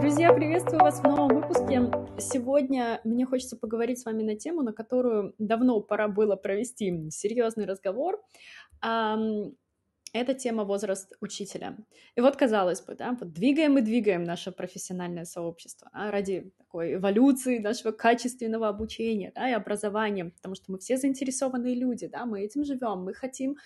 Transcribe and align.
Друзья, 0.00 0.34
приветствую 0.34 0.80
вас 0.80 1.00
в 1.00 1.04
новом 1.04 1.40
выпуске. 1.40 1.90
Сегодня 2.18 3.00
мне 3.04 3.24
хочется 3.24 3.56
поговорить 3.56 4.00
с 4.00 4.04
вами 4.04 4.22
на 4.22 4.36
тему, 4.36 4.60
на 4.60 4.74
которую 4.74 5.34
давно 5.38 5.80
пора 5.80 6.08
было 6.08 6.36
провести 6.36 7.10
серьезный 7.10 7.64
разговор. 7.64 8.20
Это 10.12 10.34
тема 10.34 10.64
возраст 10.64 11.12
учителя. 11.20 11.76
И 12.14 12.20
вот, 12.20 12.36
казалось 12.36 12.80
бы, 12.80 12.94
да, 12.94 13.16
вот 13.18 13.32
двигаем 13.32 13.78
и 13.78 13.82
двигаем 13.82 14.24
наше 14.24 14.52
профессиональное 14.52 15.24
сообщество 15.24 15.90
да, 15.92 16.10
ради 16.10 16.50
такой 16.56 16.94
эволюции 16.94 17.58
нашего 17.58 17.92
качественного 17.92 18.68
обучения 18.68 19.32
да, 19.34 19.50
и 19.50 19.52
образования, 19.52 20.26
потому 20.26 20.54
что 20.54 20.72
мы 20.72 20.78
все 20.78 20.96
заинтересованные 20.96 21.74
люди, 21.74 22.06
да, 22.06 22.24
мы 22.24 22.40
этим 22.40 22.64
живем, 22.64 23.04
мы 23.04 23.14
хотим 23.14 23.56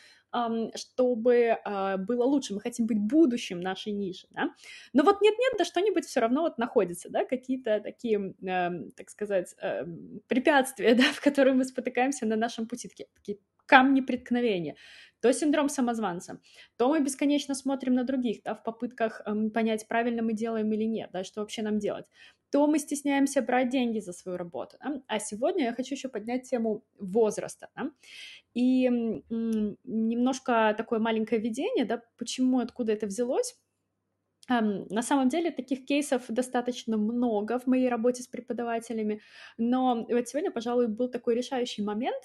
чтобы 0.74 1.58
а, 1.64 1.98
было 1.98 2.24
лучше, 2.24 2.54
мы 2.54 2.60
хотим 2.62 2.86
быть 2.86 2.98
будущим 2.98 3.60
нашей 3.60 3.92
ниши, 3.92 4.26
да. 4.30 4.48
Но 4.94 5.02
вот 5.02 5.20
нет-нет, 5.20 5.52
да 5.58 5.64
что-нибудь 5.66 6.06
все 6.06 6.20
равно 6.20 6.40
вот 6.40 6.56
находится, 6.56 7.10
да, 7.10 7.26
какие-то 7.26 7.80
такие, 7.80 8.34
так 8.96 9.10
сказать, 9.10 9.54
препятствия, 10.28 10.94
да, 10.94 11.04
в 11.12 11.20
которые 11.20 11.52
мы 11.52 11.64
спотыкаемся 11.64 12.24
на 12.24 12.36
нашем 12.36 12.66
пути, 12.66 12.88
такие 12.88 13.40
камни 13.66 14.00
преткновения 14.00 14.76
то 15.22 15.32
синдром 15.32 15.70
самозванца, 15.70 16.40
то 16.76 16.88
мы 16.90 17.00
бесконечно 17.00 17.54
смотрим 17.54 17.94
на 17.94 18.04
других, 18.04 18.42
да, 18.44 18.54
в 18.54 18.62
попытках 18.62 19.22
эм, 19.24 19.50
понять, 19.50 19.88
правильно 19.88 20.22
мы 20.22 20.34
делаем 20.34 20.70
или 20.72 20.84
нет, 20.84 21.10
да, 21.12 21.24
что 21.24 21.40
вообще 21.40 21.62
нам 21.62 21.78
делать, 21.78 22.06
то 22.50 22.66
мы 22.66 22.78
стесняемся 22.78 23.40
брать 23.40 23.70
деньги 23.70 24.00
за 24.00 24.12
свою 24.12 24.36
работу. 24.36 24.76
Да? 24.84 25.02
А 25.06 25.18
сегодня 25.20 25.64
я 25.64 25.72
хочу 25.72 25.94
еще 25.94 26.10
поднять 26.10 26.42
тему 26.50 26.84
возраста. 26.98 27.70
Да? 27.74 27.92
И 28.54 28.86
м- 28.86 29.78
немножко 29.84 30.74
такое 30.76 30.98
маленькое 31.00 31.40
видение, 31.40 31.84
да, 31.84 32.02
почему, 32.18 32.60
откуда 32.60 32.92
это 32.92 33.06
взялось. 33.06 33.58
На 34.60 35.02
самом 35.02 35.28
деле 35.28 35.50
таких 35.50 35.84
кейсов 35.84 36.24
достаточно 36.28 36.96
много 36.96 37.58
в 37.58 37.66
моей 37.66 37.88
работе 37.88 38.22
с 38.22 38.26
преподавателями, 38.26 39.20
но 39.58 40.06
вот 40.08 40.28
сегодня, 40.28 40.50
пожалуй, 40.50 40.88
был 40.88 41.08
такой 41.08 41.34
решающий 41.34 41.82
момент. 41.82 42.24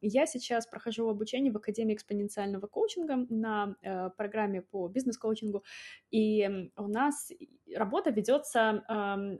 Я 0.00 0.26
сейчас 0.26 0.66
прохожу 0.66 1.08
обучение 1.08 1.52
в 1.52 1.56
Академии 1.56 1.94
экспоненциального 1.94 2.66
коучинга 2.66 3.26
на 3.28 3.76
э, 3.82 4.10
программе 4.16 4.62
по 4.62 4.88
бизнес-коучингу, 4.88 5.64
и 6.10 6.70
у 6.76 6.88
нас 6.88 7.30
работа 7.74 8.10
ведется, 8.10 8.82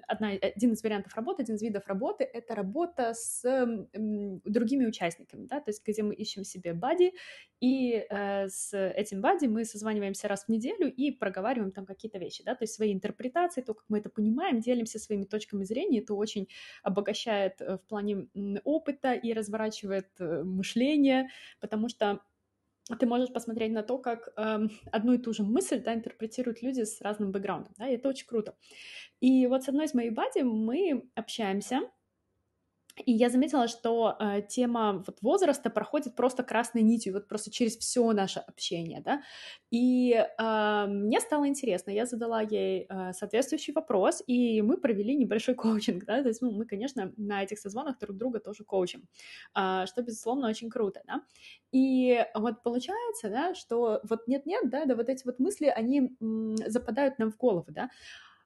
одна, 0.06 0.28
один 0.28 0.72
из 0.72 0.82
вариантов 0.82 1.14
работы, 1.14 1.42
один 1.42 1.56
из 1.56 1.62
видов 1.62 1.86
работы— 1.86 2.24
это 2.32 2.54
работа 2.54 3.12
с 3.14 3.42
другими 3.92 4.86
участниками, 4.86 5.46
да, 5.46 5.60
то 5.60 5.70
есть 5.70 5.86
где 5.86 6.02
мы 6.02 6.14
ищем 6.14 6.44
себе 6.44 6.72
бади, 6.72 7.12
и 7.60 8.04
э, 8.08 8.48
с 8.48 8.76
этим 8.76 9.20
бади 9.20 9.46
мы 9.46 9.64
созваниваемся 9.64 10.28
раз 10.28 10.44
в 10.44 10.48
неделю 10.48 10.92
и 10.92 11.10
проговариваем 11.10 11.72
там 11.72 11.86
какие-то 11.86 12.18
вещи, 12.22 12.42
да, 12.44 12.54
то 12.54 12.64
есть 12.64 12.74
свои 12.74 12.92
интерпретации, 12.92 13.62
то, 13.62 13.74
как 13.74 13.84
мы 13.88 13.98
это 13.98 14.10
понимаем, 14.10 14.60
делимся 14.60 14.98
своими 14.98 15.24
точками 15.24 15.64
зрения, 15.64 16.00
это 16.00 16.14
очень 16.14 16.48
обогащает 16.82 17.60
э, 17.60 17.76
в 17.78 17.82
плане 17.88 18.28
опыта 18.64 19.12
и 19.12 19.32
разворачивает 19.32 20.08
э, 20.18 20.42
мышление, 20.42 21.28
потому 21.60 21.88
что 21.88 22.20
ты 22.98 23.06
можешь 23.06 23.32
посмотреть 23.32 23.72
на 23.72 23.82
то, 23.82 23.98
как 23.98 24.32
э, 24.36 24.58
одну 24.90 25.12
и 25.12 25.18
ту 25.18 25.32
же 25.32 25.44
мысль 25.44 25.80
да, 25.82 25.94
интерпретируют 25.94 26.62
люди 26.62 26.82
с 26.82 27.00
разным 27.00 27.32
бэкграундом, 27.32 27.74
да, 27.78 27.88
и 27.88 27.94
это 27.94 28.08
очень 28.08 28.26
круто. 28.26 28.56
И 29.20 29.46
вот 29.46 29.64
с 29.64 29.68
одной 29.68 29.86
из 29.86 29.94
моих 29.94 30.12
бади 30.12 30.42
мы 30.42 31.08
общаемся, 31.14 31.80
и 32.96 33.12
я 33.12 33.30
заметила, 33.30 33.68
что 33.68 34.16
э, 34.20 34.42
тема 34.48 35.02
вот 35.06 35.18
возраста 35.22 35.70
проходит 35.70 36.14
просто 36.14 36.42
красной 36.42 36.82
нитью, 36.82 37.14
вот 37.14 37.26
просто 37.28 37.50
через 37.50 37.76
все 37.78 38.12
наше 38.12 38.40
общение, 38.40 39.00
да. 39.00 39.22
И 39.70 40.12
э, 40.12 40.86
мне 40.86 41.20
стало 41.20 41.48
интересно, 41.48 41.90
я 41.90 42.04
задала 42.06 42.42
ей 42.42 42.86
э, 42.88 43.12
соответствующий 43.14 43.72
вопрос, 43.72 44.22
и 44.26 44.60
мы 44.62 44.76
провели 44.76 45.16
небольшой 45.16 45.54
коучинг, 45.56 46.04
да, 46.04 46.22
то 46.22 46.28
есть, 46.28 46.42
ну, 46.42 46.50
мы, 46.52 46.66
конечно, 46.66 47.12
на 47.16 47.42
этих 47.42 47.58
созвонах 47.58 47.98
друг 47.98 48.16
друга 48.16 48.40
тоже 48.40 48.64
коучим, 48.64 49.08
э, 49.56 49.86
что, 49.86 50.02
безусловно, 50.02 50.48
очень 50.48 50.68
круто, 50.70 51.02
да. 51.06 51.22
И 51.72 52.24
вот 52.34 52.62
получается, 52.62 53.30
да, 53.30 53.54
что 53.54 54.00
вот 54.08 54.28
нет-нет, 54.28 54.68
да, 54.70 54.84
да, 54.84 54.94
вот 54.94 55.08
эти 55.08 55.24
вот 55.24 55.38
мысли, 55.38 55.66
они 55.66 56.14
м, 56.20 56.56
западают 56.66 57.18
нам 57.18 57.32
в 57.32 57.36
голову, 57.38 57.66
да, 57.68 57.88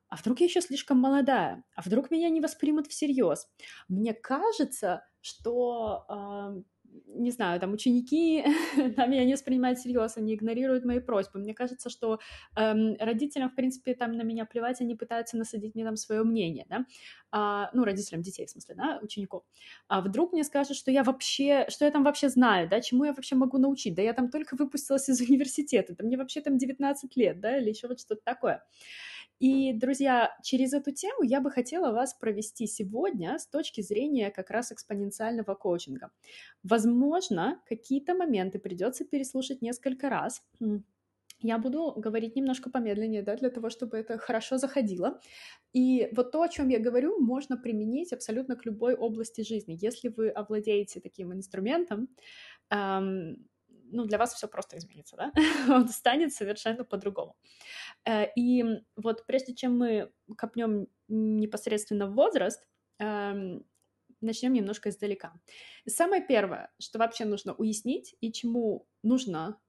а 0.08 0.16
вдруг 0.16 0.40
я 0.40 0.46
еще 0.46 0.60
слишком 0.60 0.98
молодая, 0.98 1.64
а 1.74 1.82
вдруг 1.82 2.10
меня 2.10 2.28
не 2.28 2.40
воспримут 2.40 2.86
всерьез. 2.86 3.48
Мне 3.88 4.14
кажется, 4.14 5.04
что, 5.20 6.04
э, 6.08 6.62
не 7.06 7.30
знаю, 7.30 7.58
там 7.60 7.72
ученики 7.72 8.44
там 8.96 9.10
меня 9.10 9.24
не 9.24 9.32
воспринимают 9.32 9.78
всерьез, 9.78 10.16
они 10.16 10.34
игнорируют 10.34 10.84
мои 10.84 11.00
просьбы. 11.00 11.40
Мне 11.40 11.54
кажется, 11.54 11.90
что 11.90 12.20
э, 12.56 12.94
родителям, 12.98 13.50
в 13.50 13.54
принципе, 13.54 13.94
там 13.94 14.12
на 14.12 14.22
меня 14.22 14.46
плевать, 14.46 14.80
они 14.80 14.94
пытаются 14.94 15.36
насадить 15.36 15.74
мне 15.74 15.84
там 15.84 15.96
свое 15.96 16.22
мнение, 16.22 16.66
да, 16.68 16.84
а, 17.32 17.70
ну, 17.72 17.84
родителям 17.84 18.22
детей, 18.22 18.46
в 18.46 18.50
смысле, 18.50 18.76
да, 18.76 18.98
учеников. 19.02 19.42
А 19.88 20.00
вдруг 20.00 20.32
мне 20.32 20.44
скажут, 20.44 20.76
что 20.76 20.90
я 20.90 21.02
вообще, 21.02 21.66
что 21.68 21.84
я 21.84 21.90
там 21.90 22.04
вообще 22.04 22.28
знаю, 22.28 22.68
да, 22.68 22.80
чему 22.80 23.04
я 23.04 23.12
вообще 23.12 23.34
могу 23.34 23.58
научить, 23.58 23.94
да, 23.94 24.02
я 24.02 24.12
там 24.12 24.30
только 24.30 24.56
выпустилась 24.56 25.08
из 25.08 25.20
университета, 25.28 25.94
да 25.96 26.04
мне 26.04 26.16
вообще 26.16 26.40
там 26.40 26.58
19 26.58 27.16
лет, 27.16 27.40
да, 27.40 27.58
или 27.58 27.70
еще 27.70 27.88
вот 27.88 28.00
что-то 28.00 28.22
такое. 28.24 28.62
И, 29.38 29.72
друзья, 29.74 30.36
через 30.42 30.72
эту 30.72 30.92
тему 30.92 31.22
я 31.22 31.40
бы 31.40 31.50
хотела 31.50 31.92
вас 31.92 32.14
провести 32.14 32.66
сегодня 32.66 33.38
с 33.38 33.46
точки 33.46 33.80
зрения 33.82 34.30
как 34.30 34.50
раз 34.50 34.72
экспоненциального 34.72 35.54
коучинга. 35.54 36.10
Возможно, 36.62 37.60
какие-то 37.66 38.14
моменты 38.14 38.58
придется 38.58 39.04
переслушать 39.04 39.62
несколько 39.62 40.08
раз. 40.08 40.42
Я 41.40 41.58
буду 41.58 41.92
говорить 41.96 42.34
немножко 42.34 42.70
помедленнее, 42.70 43.22
да, 43.22 43.36
для 43.36 43.50
того, 43.50 43.68
чтобы 43.68 43.98
это 43.98 44.16
хорошо 44.18 44.56
заходило. 44.56 45.20
И 45.74 46.08
вот 46.16 46.32
то, 46.32 46.42
о 46.42 46.48
чем 46.48 46.68
я 46.68 46.78
говорю, 46.80 47.18
можно 47.20 47.58
применить 47.58 48.12
абсолютно 48.14 48.56
к 48.56 48.66
любой 48.66 48.94
области 48.94 49.42
жизни. 49.42 49.76
Если 49.80 50.08
вы 50.08 50.30
овладеете 50.30 51.00
таким 51.00 51.32
инструментом, 51.34 52.08
эм, 52.70 53.48
ну, 53.90 54.04
для 54.04 54.18
вас 54.18 54.34
все 54.34 54.48
просто 54.48 54.78
изменится, 54.78 55.16
да, 55.16 55.32
он 55.68 55.88
станет 55.88 56.32
совершенно 56.32 56.84
по-другому. 56.84 57.36
Э, 58.04 58.26
и 58.36 58.64
вот 58.96 59.26
прежде 59.26 59.54
чем 59.54 59.78
мы 59.78 60.12
копнем 60.36 60.88
непосредственно 61.08 62.06
в 62.06 62.14
возраст, 62.14 62.66
эм, 62.98 63.64
начнем 64.20 64.52
немножко 64.52 64.88
издалека. 64.88 65.34
Самое 65.86 66.24
первое, 66.26 66.72
что 66.78 66.98
вообще 66.98 67.24
нужно 67.24 67.54
уяснить 67.54 68.16
и 68.20 68.32
чему 68.32 68.86
нужно 69.02 69.60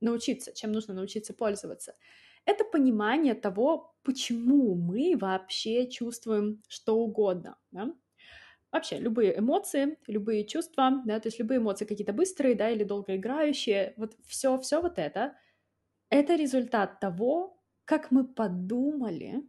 научиться, 0.00 0.52
чем 0.52 0.72
нужно 0.72 0.94
научиться 0.94 1.34
пользоваться, 1.34 1.94
это 2.44 2.64
понимание 2.64 3.34
того, 3.34 3.94
почему 4.02 4.74
мы 4.74 5.16
вообще 5.16 5.88
чувствуем 5.88 6.60
что 6.68 6.96
угодно. 6.96 7.56
Да? 7.70 7.94
Вообще 8.72 8.98
любые 8.98 9.38
эмоции, 9.38 9.98
любые 10.06 10.44
чувства, 10.46 11.02
да, 11.04 11.20
то 11.20 11.28
есть 11.28 11.38
любые 11.38 11.58
эмоции 11.58 11.84
какие-то 11.84 12.12
быстрые, 12.12 12.54
да, 12.54 12.70
или 12.70 12.84
долгоиграющие, 12.84 13.94
вот 13.96 14.16
все, 14.26 14.58
все 14.58 14.80
вот 14.80 14.98
это, 14.98 15.36
это 16.08 16.34
результат 16.34 16.98
того, 16.98 17.62
как 17.84 18.10
мы 18.10 18.26
подумали 18.26 19.42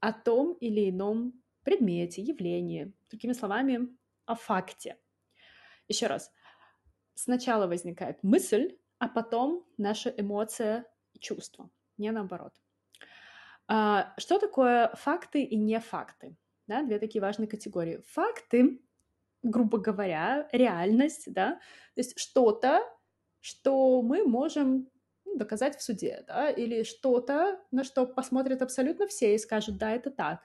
о 0.00 0.12
том 0.12 0.54
или 0.54 0.90
ином 0.90 1.42
предмете, 1.62 2.22
явлении, 2.22 2.92
другими 3.10 3.32
словами, 3.32 3.88
о 4.26 4.34
факте. 4.34 4.98
Еще 5.86 6.06
раз, 6.06 6.32
сначала 7.14 7.66
возникает 7.66 8.22
мысль, 8.22 8.78
а 8.98 9.08
потом 9.08 9.66
наша 9.76 10.10
эмоция 10.10 10.86
и 11.12 11.18
чувство, 11.18 11.70
не 11.96 12.10
наоборот. 12.10 12.54
А, 13.68 14.14
что 14.18 14.38
такое 14.38 14.88
факты 14.94 15.42
и 15.42 15.56
не 15.56 15.78
факты? 15.80 16.36
Да, 16.68 16.82
две 16.82 16.98
такие 16.98 17.20
важные 17.20 17.48
категории. 17.48 18.02
Факты, 18.08 18.80
грубо 19.42 19.78
говоря, 19.78 20.48
реальность, 20.52 21.32
да, 21.32 21.54
то 21.94 22.00
есть 22.00 22.18
что-то, 22.18 22.82
что 23.40 24.02
мы 24.02 24.24
можем 24.24 24.88
ну, 25.24 25.36
доказать 25.36 25.76
в 25.76 25.82
суде, 25.82 26.24
да, 26.28 26.50
или 26.50 26.82
что-то, 26.82 27.60
на 27.70 27.84
что 27.84 28.06
посмотрят 28.06 28.62
абсолютно 28.62 29.06
все 29.06 29.34
и 29.34 29.38
скажут, 29.38 29.78
да, 29.78 29.92
это 29.92 30.10
так. 30.10 30.40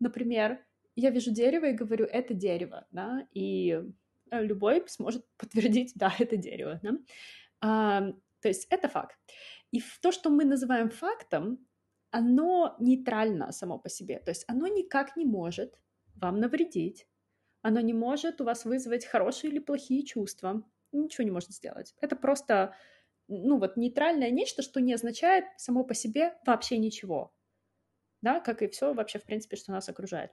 Например, 0.00 0.64
я 0.96 1.10
вижу 1.10 1.30
дерево 1.30 1.66
и 1.66 1.72
говорю, 1.72 2.06
это 2.06 2.34
дерево, 2.34 2.86
да, 2.90 3.26
и 3.32 3.80
э, 4.30 4.42
любой 4.42 4.84
сможет 4.88 5.24
подтвердить, 5.36 5.92
да, 5.94 6.12
это 6.18 6.36
дерево, 6.36 6.80
да. 6.82 6.92
А, 7.60 8.12
то 8.40 8.48
есть 8.48 8.66
это 8.70 8.88
факт. 8.88 9.16
И 9.70 9.82
то, 10.00 10.12
что 10.12 10.30
мы 10.30 10.44
называем 10.44 10.90
фактом, 10.90 11.58
оно 12.10 12.76
нейтрально 12.78 13.52
само 13.52 13.78
по 13.78 13.88
себе, 13.88 14.18
то 14.18 14.30
есть 14.30 14.44
оно 14.48 14.66
никак 14.66 15.16
не 15.16 15.24
может 15.24 15.80
вам 16.16 16.40
навредить, 16.40 17.06
оно 17.62 17.80
не 17.80 17.92
может 17.92 18.40
у 18.40 18.44
вас 18.44 18.64
вызвать 18.64 19.04
хорошие 19.04 19.50
или 19.50 19.58
плохие 19.58 20.04
чувства, 20.04 20.62
ничего 20.92 21.24
не 21.24 21.30
может 21.30 21.50
сделать. 21.50 21.94
Это 22.00 22.16
просто, 22.16 22.74
ну 23.28 23.58
вот, 23.58 23.76
нейтральное 23.76 24.30
нечто, 24.30 24.62
что 24.62 24.80
не 24.80 24.94
означает 24.94 25.44
само 25.56 25.84
по 25.84 25.94
себе 25.94 26.38
вообще 26.46 26.78
ничего, 26.78 27.34
да, 28.22 28.40
как 28.40 28.62
и 28.62 28.68
все 28.68 28.94
вообще, 28.94 29.18
в 29.18 29.24
принципе, 29.24 29.56
что 29.56 29.72
нас 29.72 29.88
окружает. 29.88 30.32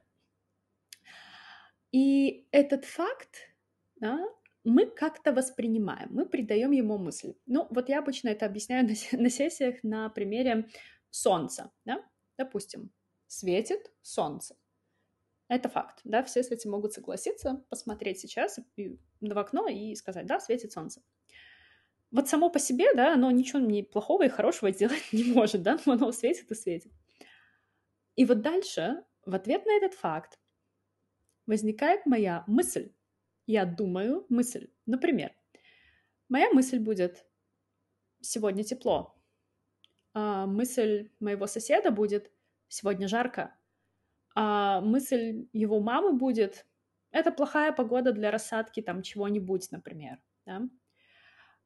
И 1.92 2.48
этот 2.52 2.86
факт, 2.86 3.54
да, 3.98 4.20
мы 4.66 4.88
как-то 4.88 5.32
воспринимаем, 5.32 6.10
мы 6.12 6.26
придаем 6.26 6.72
ему 6.72 6.98
мысль. 6.98 7.36
Ну, 7.46 7.68
вот 7.70 7.88
я 7.88 8.00
обычно 8.00 8.30
это 8.30 8.46
объясняю 8.46 8.86
на, 8.88 8.94
на 9.22 9.30
сессиях 9.30 9.84
на 9.84 10.10
примере 10.10 10.68
солнце, 11.16 11.72
да? 11.86 12.04
допустим, 12.38 12.92
светит 13.28 13.92
солнце. 14.02 14.58
Это 15.48 15.70
факт, 15.70 16.02
да, 16.04 16.24
все 16.24 16.44
с 16.44 16.52
этим 16.52 16.72
могут 16.72 16.94
согласиться, 16.94 17.64
посмотреть 17.70 18.20
сейчас 18.20 18.60
в 18.76 19.38
окно 19.38 19.68
и 19.68 19.96
сказать, 19.96 20.26
да, 20.26 20.40
светит 20.40 20.72
солнце. 20.72 21.02
Вот 22.12 22.28
само 22.28 22.50
по 22.50 22.60
себе, 22.60 22.94
да, 22.96 23.14
оно 23.14 23.32
ничего 23.32 23.60
не 23.60 23.84
плохого 23.84 24.24
и 24.24 24.30
хорошего 24.30 24.72
сделать 24.74 25.14
не 25.14 25.24
может, 25.24 25.62
да, 25.64 25.78
но 25.86 25.94
оно 25.94 26.12
светит 26.12 26.52
и 26.52 26.56
светит. 26.56 26.92
И 28.16 28.26
вот 28.26 28.42
дальше, 28.42 29.04
в 29.26 29.36
ответ 29.36 29.66
на 29.66 29.78
этот 29.78 29.94
факт, 29.94 30.40
возникает 31.46 32.06
моя 32.06 32.44
мысль. 32.48 32.92
Я 33.46 33.66
думаю 33.66 34.26
мысль. 34.30 34.70
Например, 34.86 35.32
моя 36.28 36.50
мысль 36.52 36.80
будет 36.80 37.26
«сегодня 38.22 38.64
тепло», 38.64 39.15
а 40.16 40.46
мысль 40.46 41.10
моего 41.20 41.46
соседа 41.46 41.92
будет 41.92 42.32
«сегодня 42.70 43.08
жарко», 43.10 43.54
а 44.34 44.80
мысль 44.80 45.48
его 45.52 45.82
мамы 45.82 46.14
будет 46.14 46.66
«это 47.12 47.32
плохая 47.32 47.74
погода 47.74 48.14
для 48.14 48.32
рассадки 48.32 48.82
там 48.82 49.02
чего-нибудь», 49.02 49.72
например. 49.72 50.22
Да? 50.46 50.62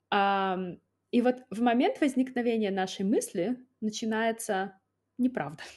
А, 0.09 0.57
и 1.11 1.21
вот 1.21 1.43
в 1.51 1.61
момент 1.61 2.01
возникновения 2.01 2.71
нашей 2.71 3.05
мысли 3.05 3.57
начинается 3.81 4.79
неправда. 5.17 5.63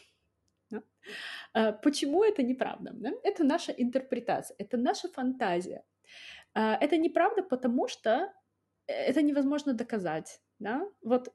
Да? 0.70 0.82
А, 1.52 1.72
почему 1.72 2.24
это 2.24 2.42
неправда? 2.42 2.92
Да? 2.94 3.10
Это 3.22 3.44
наша 3.44 3.72
интерпретация, 3.72 4.54
это 4.58 4.78
наша 4.78 5.08
фантазия. 5.08 5.84
А, 6.54 6.78
это 6.80 6.96
неправда, 6.96 7.42
потому 7.42 7.86
что 7.86 8.32
это 8.86 9.20
невозможно 9.20 9.74
доказать. 9.74 10.40
Да? 10.58 10.88
Вот 11.02 11.34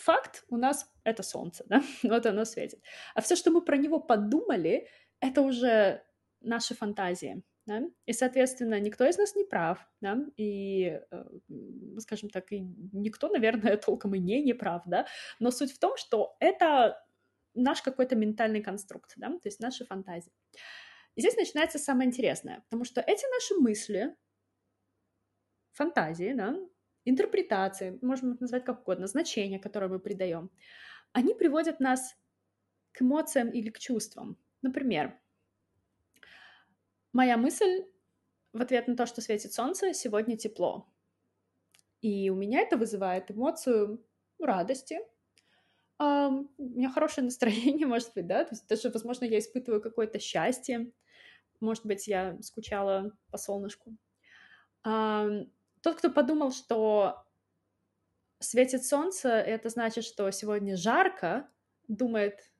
факт 0.00 0.44
у 0.48 0.56
нас— 0.56 0.90
это 1.04 1.22
солнце, 1.22 1.64
да? 1.68 1.82
вот 2.02 2.26
оно 2.26 2.44
светит. 2.44 2.82
А 3.14 3.20
все, 3.20 3.36
что 3.36 3.50
мы 3.50 3.62
про 3.62 3.76
него 3.76 4.00
подумали, 4.00 4.88
это 5.20 5.42
уже 5.42 6.02
наши 6.40 6.74
фантазии. 6.74 7.42
Да? 7.66 7.82
И, 8.06 8.12
соответственно, 8.12 8.80
никто 8.80 9.06
из 9.06 9.18
нас 9.18 9.36
не 9.36 9.44
прав, 9.44 9.86
да? 10.00 10.18
и, 10.36 10.98
э, 11.10 11.24
скажем 11.98 12.30
так, 12.30 12.50
и 12.52 12.60
никто, 12.92 13.28
наверное, 13.28 13.76
толком 13.86 14.14
и 14.14 14.18
не 14.18 14.42
не 14.42 14.54
прав, 14.54 14.82
да? 14.86 15.06
но 15.38 15.50
суть 15.50 15.72
в 15.72 15.78
том, 15.78 15.96
что 15.96 16.36
это 16.40 17.04
наш 17.54 17.82
какой-то 17.82 18.16
ментальный 18.16 18.62
конструкт, 18.62 19.12
да? 19.16 19.28
то 19.28 19.46
есть 19.46 19.60
наши 19.60 19.84
фантазии. 19.84 20.32
И 21.14 21.20
здесь 21.20 21.36
начинается 21.36 21.78
самое 21.78 22.08
интересное, 22.08 22.62
потому 22.62 22.84
что 22.84 23.00
эти 23.02 23.24
наши 23.32 23.54
мысли, 23.54 24.16
фантазии, 25.72 26.32
да, 26.32 26.56
интерпретации, 27.04 27.98
можем 28.02 28.34
их 28.34 28.40
назвать 28.40 28.64
как 28.64 28.82
угодно, 28.82 29.06
значения, 29.06 29.58
которые 29.58 29.88
мы 29.90 29.98
придаем, 29.98 30.50
они 31.12 31.34
приводят 31.34 31.80
нас 31.80 32.16
к 32.92 33.02
эмоциям 33.02 33.50
или 33.50 33.70
к 33.70 33.78
чувствам. 33.78 34.36
Например, 34.62 35.18
моя 37.12 37.36
мысль 37.36 37.84
в 38.52 38.60
ответ 38.60 38.88
на 38.88 38.96
то, 38.96 39.06
что 39.06 39.20
светит 39.20 39.52
солнце, 39.52 39.94
сегодня 39.94 40.36
тепло. 40.36 40.86
И 42.00 42.30
у 42.30 42.34
меня 42.34 42.60
это 42.60 42.76
вызывает 42.76 43.30
эмоцию 43.30 44.04
радости. 44.38 44.98
Uh, 46.00 46.46
у 46.56 46.62
меня 46.62 46.90
хорошее 46.90 47.24
настроение, 47.26 47.86
может 47.86 48.14
быть, 48.14 48.26
да, 48.26 48.44
то 48.44 48.54
есть 48.54 48.66
даже, 48.66 48.88
возможно, 48.88 49.26
я 49.26 49.38
испытываю 49.38 49.82
какое-то 49.82 50.18
счастье, 50.18 50.90
может 51.60 51.84
быть, 51.84 52.08
я 52.08 52.40
скучала 52.40 53.12
по 53.30 53.36
солнышку. 53.36 53.94
Тот, 55.82 55.96
кто 55.96 56.10
подумал, 56.10 56.52
что 56.52 57.24
светит 58.38 58.84
солнце, 58.84 59.28
это 59.28 59.68
значит, 59.68 60.04
что 60.04 60.30
сегодня 60.30 60.76
жарко, 60.76 61.48
думает, 61.88 62.50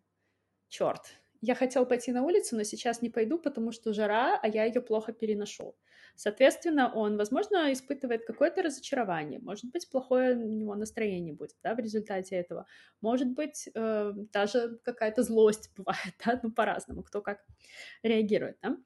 черт, 0.68 1.20
я 1.42 1.54
хотел 1.54 1.86
пойти 1.86 2.12
на 2.12 2.22
улицу, 2.22 2.56
но 2.56 2.64
сейчас 2.64 3.00
не 3.00 3.08
пойду, 3.08 3.38
потому 3.38 3.72
что 3.72 3.94
жара, 3.94 4.38
а 4.42 4.48
я 4.48 4.64
ее 4.64 4.82
плохо 4.82 5.12
переношу. 5.12 5.74
Соответственно, 6.14 6.92
он, 6.92 7.16
возможно, 7.16 7.72
испытывает 7.72 8.26
какое-то 8.26 8.62
разочарование, 8.62 9.40
может 9.40 9.64
быть, 9.70 9.88
плохое 9.88 10.36
у 10.36 10.52
него 10.52 10.74
настроение 10.74 11.32
будет, 11.32 11.56
да, 11.62 11.74
в 11.74 11.78
результате 11.78 12.36
этого. 12.36 12.66
Может 13.00 13.28
быть, 13.28 13.70
э, 13.74 14.12
даже 14.32 14.78
какая-то 14.84 15.22
злость 15.22 15.70
бывает, 15.76 16.14
да, 16.24 16.38
ну, 16.42 16.52
по-разному, 16.52 17.02
кто 17.02 17.22
как 17.22 17.42
реагирует, 18.02 18.58
да 18.60 18.76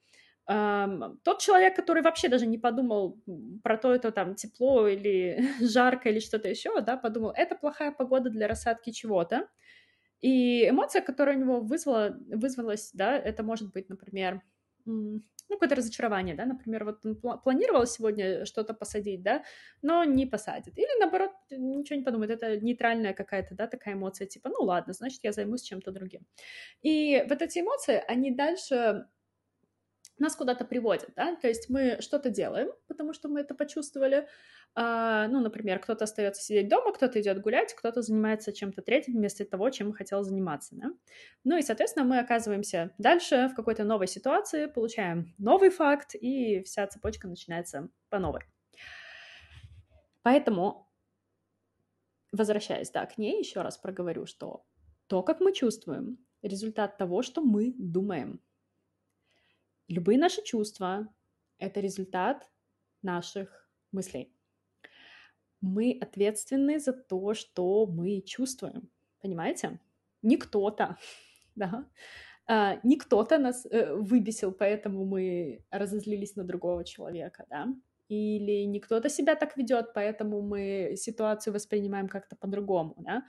тот 0.47 1.39
человек, 1.39 1.75
который 1.75 2.03
вообще 2.03 2.29
даже 2.29 2.45
не 2.45 2.57
подумал 2.59 3.19
про 3.63 3.77
то, 3.77 3.93
это 3.93 4.11
там 4.11 4.35
тепло 4.35 4.87
или 4.87 5.39
жарко 5.59 6.09
или 6.09 6.19
что-то 6.19 6.47
еще, 6.49 6.81
да, 6.81 6.97
подумал, 6.97 7.31
это 7.35 7.55
плохая 7.55 7.91
погода 7.91 8.29
для 8.29 8.47
рассадки 8.47 8.91
чего-то. 8.91 9.47
И 10.21 10.69
эмоция, 10.69 11.01
которая 11.01 11.35
у 11.35 11.39
него 11.39 11.59
вызвала, 11.61 12.17
вызвалась, 12.27 12.91
да, 12.93 13.17
это 13.17 13.43
может 13.43 13.71
быть, 13.73 13.89
например, 13.89 14.41
ну, 14.85 15.21
какое-то 15.49 15.75
разочарование, 15.75 16.35
да, 16.35 16.45
например, 16.45 16.85
вот 16.85 17.05
он 17.05 17.15
планировал 17.15 17.85
сегодня 17.85 18.45
что-то 18.45 18.73
посадить, 18.73 19.21
да, 19.21 19.43
но 19.81 20.03
не 20.03 20.25
посадит. 20.25 20.77
Или, 20.77 20.99
наоборот, 20.99 21.31
ничего 21.51 21.97
не 21.97 22.03
подумает, 22.03 22.31
это 22.31 22.59
нейтральная 22.59 23.13
какая-то, 23.13 23.55
да, 23.55 23.67
такая 23.67 23.93
эмоция, 23.93 24.27
типа, 24.27 24.49
ну, 24.49 24.63
ладно, 24.65 24.93
значит, 24.93 25.19
я 25.23 25.31
займусь 25.31 25.61
чем-то 25.61 25.91
другим. 25.91 26.21
И 26.81 27.23
вот 27.29 27.41
эти 27.41 27.59
эмоции, 27.59 28.03
они 28.07 28.31
дальше 28.31 29.05
нас 30.17 30.35
куда-то 30.35 30.65
приводят, 30.65 31.09
да, 31.15 31.35
то 31.35 31.47
есть 31.47 31.69
мы 31.69 31.97
что-то 31.99 32.29
делаем, 32.29 32.69
потому 32.87 33.13
что 33.13 33.27
мы 33.27 33.41
это 33.41 33.53
почувствовали, 33.53 34.27
а, 34.73 35.27
ну, 35.27 35.41
например, 35.41 35.79
кто-то 35.79 36.05
остается 36.05 36.41
сидеть 36.41 36.69
дома, 36.69 36.93
кто-то 36.93 37.19
идет 37.19 37.41
гулять, 37.41 37.73
кто-то 37.73 38.01
занимается 38.01 38.53
чем-то 38.53 38.81
третьим 38.81 39.15
вместо 39.15 39.45
того, 39.45 39.69
чем 39.69 39.91
хотел 39.91 40.23
заниматься, 40.23 40.75
да? 40.75 40.91
ну 41.43 41.57
и, 41.57 41.61
соответственно, 41.61 42.05
мы 42.05 42.19
оказываемся 42.19 42.91
дальше 42.97 43.49
в 43.51 43.55
какой-то 43.55 43.83
новой 43.83 44.07
ситуации, 44.07 44.67
получаем 44.67 45.33
новый 45.37 45.69
факт, 45.69 46.15
и 46.15 46.63
вся 46.63 46.87
цепочка 46.87 47.27
начинается 47.27 47.89
по 48.09 48.19
новой. 48.19 48.41
Поэтому, 50.21 50.89
возвращаясь, 52.31 52.89
да, 52.89 53.05
к 53.05 53.17
ней, 53.17 53.39
еще 53.39 53.61
раз 53.61 53.77
проговорю, 53.77 54.25
что 54.25 54.65
то, 55.07 55.21
как 55.23 55.39
мы 55.39 55.53
чувствуем, 55.53 56.17
результат 56.41 56.97
того, 56.97 57.21
что 57.21 57.41
мы 57.41 57.73
думаем– 57.77 58.39
Любые 59.87 60.17
наши 60.17 60.41
чувства— 60.43 61.07
это 61.59 61.79
результат 61.79 62.49
наших 63.03 63.69
мыслей. 63.91 64.33
Мы 65.61 65.97
ответственны 66.01 66.79
за 66.79 66.93
то, 66.93 67.33
что 67.33 67.85
мы 67.85 68.21
чувствуем. 68.21 68.89
Понимаете? 69.21 69.79
Не 70.21 70.37
кто-то, 70.37 70.97
да? 71.55 71.85
А, 72.47 72.79
не 72.83 72.97
кто-то 72.97 73.37
нас 73.37 73.65
э, 73.65 73.93
выбесил, 73.93 74.51
поэтому 74.51 75.05
мы 75.05 75.63
разозлились 75.71 76.35
на 76.35 76.43
другого 76.43 76.83
человека, 76.83 77.45
да? 77.49 77.67
Или 78.07 78.65
не 78.65 78.79
кто-то 78.79 79.09
себя 79.09 79.35
так 79.35 79.57
ведет, 79.57 79.93
поэтому 79.93 80.41
мы 80.41 80.93
ситуацию 80.95 81.53
воспринимаем 81.53 82.07
как-то 82.07 82.35
по-другому, 82.35 82.95
да? 82.97 83.23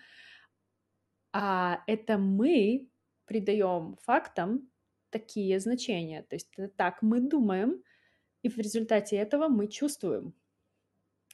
А 1.33 1.83
это 1.87 2.19
мы 2.19 2.89
придаем 3.27 3.97
фактам 4.03 4.71
такие 5.11 5.59
значения. 5.61 6.23
То 6.23 6.37
есть 6.37 6.49
это 6.57 6.69
так 6.69 7.03
мы 7.03 7.21
думаем, 7.21 7.83
и 8.43 8.49
в 8.49 8.59
результате 8.59 9.17
этого 9.17 9.49
мы 9.49 9.69
чувствуем. 9.69 10.35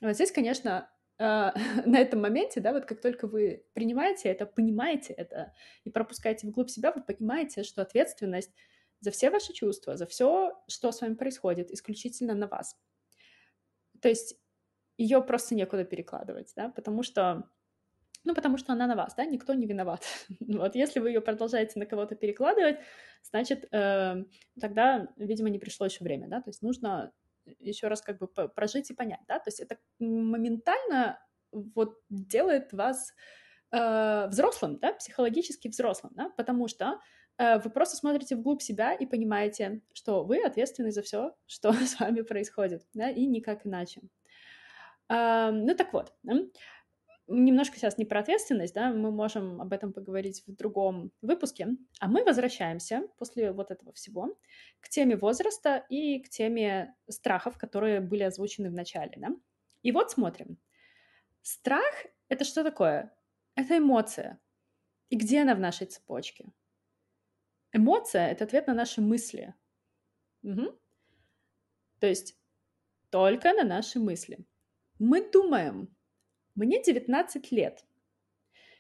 Вот 0.01 0.15
здесь, 0.15 0.33
конечно, 0.33 0.91
э, 1.19 1.23
на 1.87 1.99
этом 1.99 2.21
моменте, 2.21 2.61
да, 2.61 2.73
вот 2.73 2.85
как 2.85 3.01
только 3.01 3.27
вы 3.27 3.65
принимаете 3.73 4.29
это, 4.29 4.47
понимаете 4.47 5.13
это 5.13 5.55
и 5.85 5.91
пропускаете 5.91 6.47
вглубь 6.47 6.71
себя, 6.71 6.93
вы 6.93 7.03
понимаете, 7.03 7.63
что 7.63 7.83
ответственность 7.83 8.53
за 9.01 9.11
все 9.11 9.31
ваши 9.31 9.53
чувства, 9.53 9.97
за 9.97 10.07
все, 10.07 10.53
что 10.69 10.93
с 10.93 11.01
вами 11.01 11.15
происходит, 11.15 11.71
исключительно 11.71 12.35
на 12.35 12.47
вас. 12.47 12.77
То 14.01 14.09
есть 14.09 14.37
ее 14.97 15.23
просто 15.23 15.55
некуда 15.55 15.85
перекладывать, 15.85 16.53
да, 16.57 16.69
потому 16.69 17.03
что 17.03 17.51
ну, 18.25 18.35
потому 18.35 18.57
что 18.57 18.73
она 18.73 18.87
на 18.87 18.97
вас, 18.97 19.15
да, 19.15 19.25
никто 19.25 19.55
не 19.55 19.67
виноват. 19.67 20.05
вот, 20.41 20.75
если 20.75 21.01
вы 21.01 21.11
ее 21.11 21.21
продолжаете 21.21 21.79
на 21.79 21.87
кого-то 21.87 22.15
перекладывать, 22.15 22.79
значит, 23.23 23.67
э, 23.73 24.25
тогда, 24.61 25.09
видимо, 25.17 25.51
не 25.51 25.59
пришло 25.59 25.87
еще 25.87 26.05
время, 26.05 26.29
да, 26.29 26.41
то 26.41 26.51
есть 26.51 26.63
нужно 26.63 27.13
еще 27.59 27.89
раз 27.89 28.03
как 28.03 28.19
бы 28.19 28.29
прожить 28.29 28.91
и 28.91 28.95
понять, 28.95 29.21
да, 29.27 29.39
то 29.39 29.49
есть 29.49 29.61
это 29.61 29.79
моментально 29.99 31.19
вот 31.51 31.99
делает 32.09 32.73
вас 32.73 33.13
э, 33.73 34.27
взрослым, 34.29 34.79
да, 34.79 34.93
психологически 34.93 35.69
взрослым, 35.69 36.13
да, 36.15 36.31
потому 36.37 36.69
что 36.69 37.01
э, 37.39 37.59
вы 37.59 37.71
просто 37.71 37.97
смотрите 37.97 38.37
вглубь 38.37 38.63
себя 38.63 38.95
и 38.95 39.07
понимаете, 39.07 39.83
что 39.93 40.25
вы 40.25 40.43
ответственны 40.43 40.93
за 40.93 41.03
все, 41.03 41.35
что 41.47 41.73
с 41.73 41.99
вами 41.99 42.23
происходит, 42.23 42.87
да, 42.95 43.11
и 43.11 43.27
никак 43.27 43.67
иначе. 43.67 44.03
Э, 45.09 45.51
ну 45.51 45.75
так 45.75 45.93
вот? 45.93 46.13
Немножко 47.33 47.77
сейчас 47.77 47.99
не 47.99 48.05
про 48.05 48.21
ответственность, 48.21 48.75
да, 48.75 48.93
мы 48.93 49.11
можем 49.11 49.61
об 49.61 49.73
этом 49.73 49.93
поговорить 49.93 50.43
в 50.47 50.55
другом 50.55 51.13
выпуске, 51.23 51.69
а 52.01 52.09
мы 52.09 52.25
возвращаемся 52.25 53.09
после 53.19 53.53
вот 53.53 53.71
этого 53.71 53.93
всего 53.93 54.39
к 54.81 54.89
теме 54.89 55.17
возраста 55.17 55.85
и 55.89 56.21
к 56.21 56.29
теме 56.29 56.95
страхов, 57.09 57.59
которые 57.59 58.01
были 58.01 58.23
озвучены 58.23 58.71
в 58.71 58.75
начале, 58.75 59.13
да. 59.17 59.29
И 59.83 59.93
вот 59.93 60.11
смотрим. 60.11 60.59
Страх— 61.43 62.07
это 62.29 62.45
что 62.45 62.63
такое? 62.63 63.13
Это 63.57 63.79
эмоция. 63.79 64.41
И 65.09 65.17
где 65.17 65.43
она 65.43 65.55
в 65.55 65.61
нашей 65.61 65.87
цепочке? 65.87 66.53
Эмоция— 67.73 68.29
это 68.31 68.45
ответ 68.45 68.67
на 68.67 68.75
наши 68.75 69.01
мысли. 69.01 69.55
Угу. 70.43 70.79
То 71.99 72.07
есть 72.07 72.37
только 73.11 73.53
на 73.53 73.65
наши 73.65 73.99
мысли. 73.99 74.45
Мы 74.99 75.31
думаем, 75.31 75.95
мне 76.55 76.83
19 76.83 77.53
лет, 77.53 77.85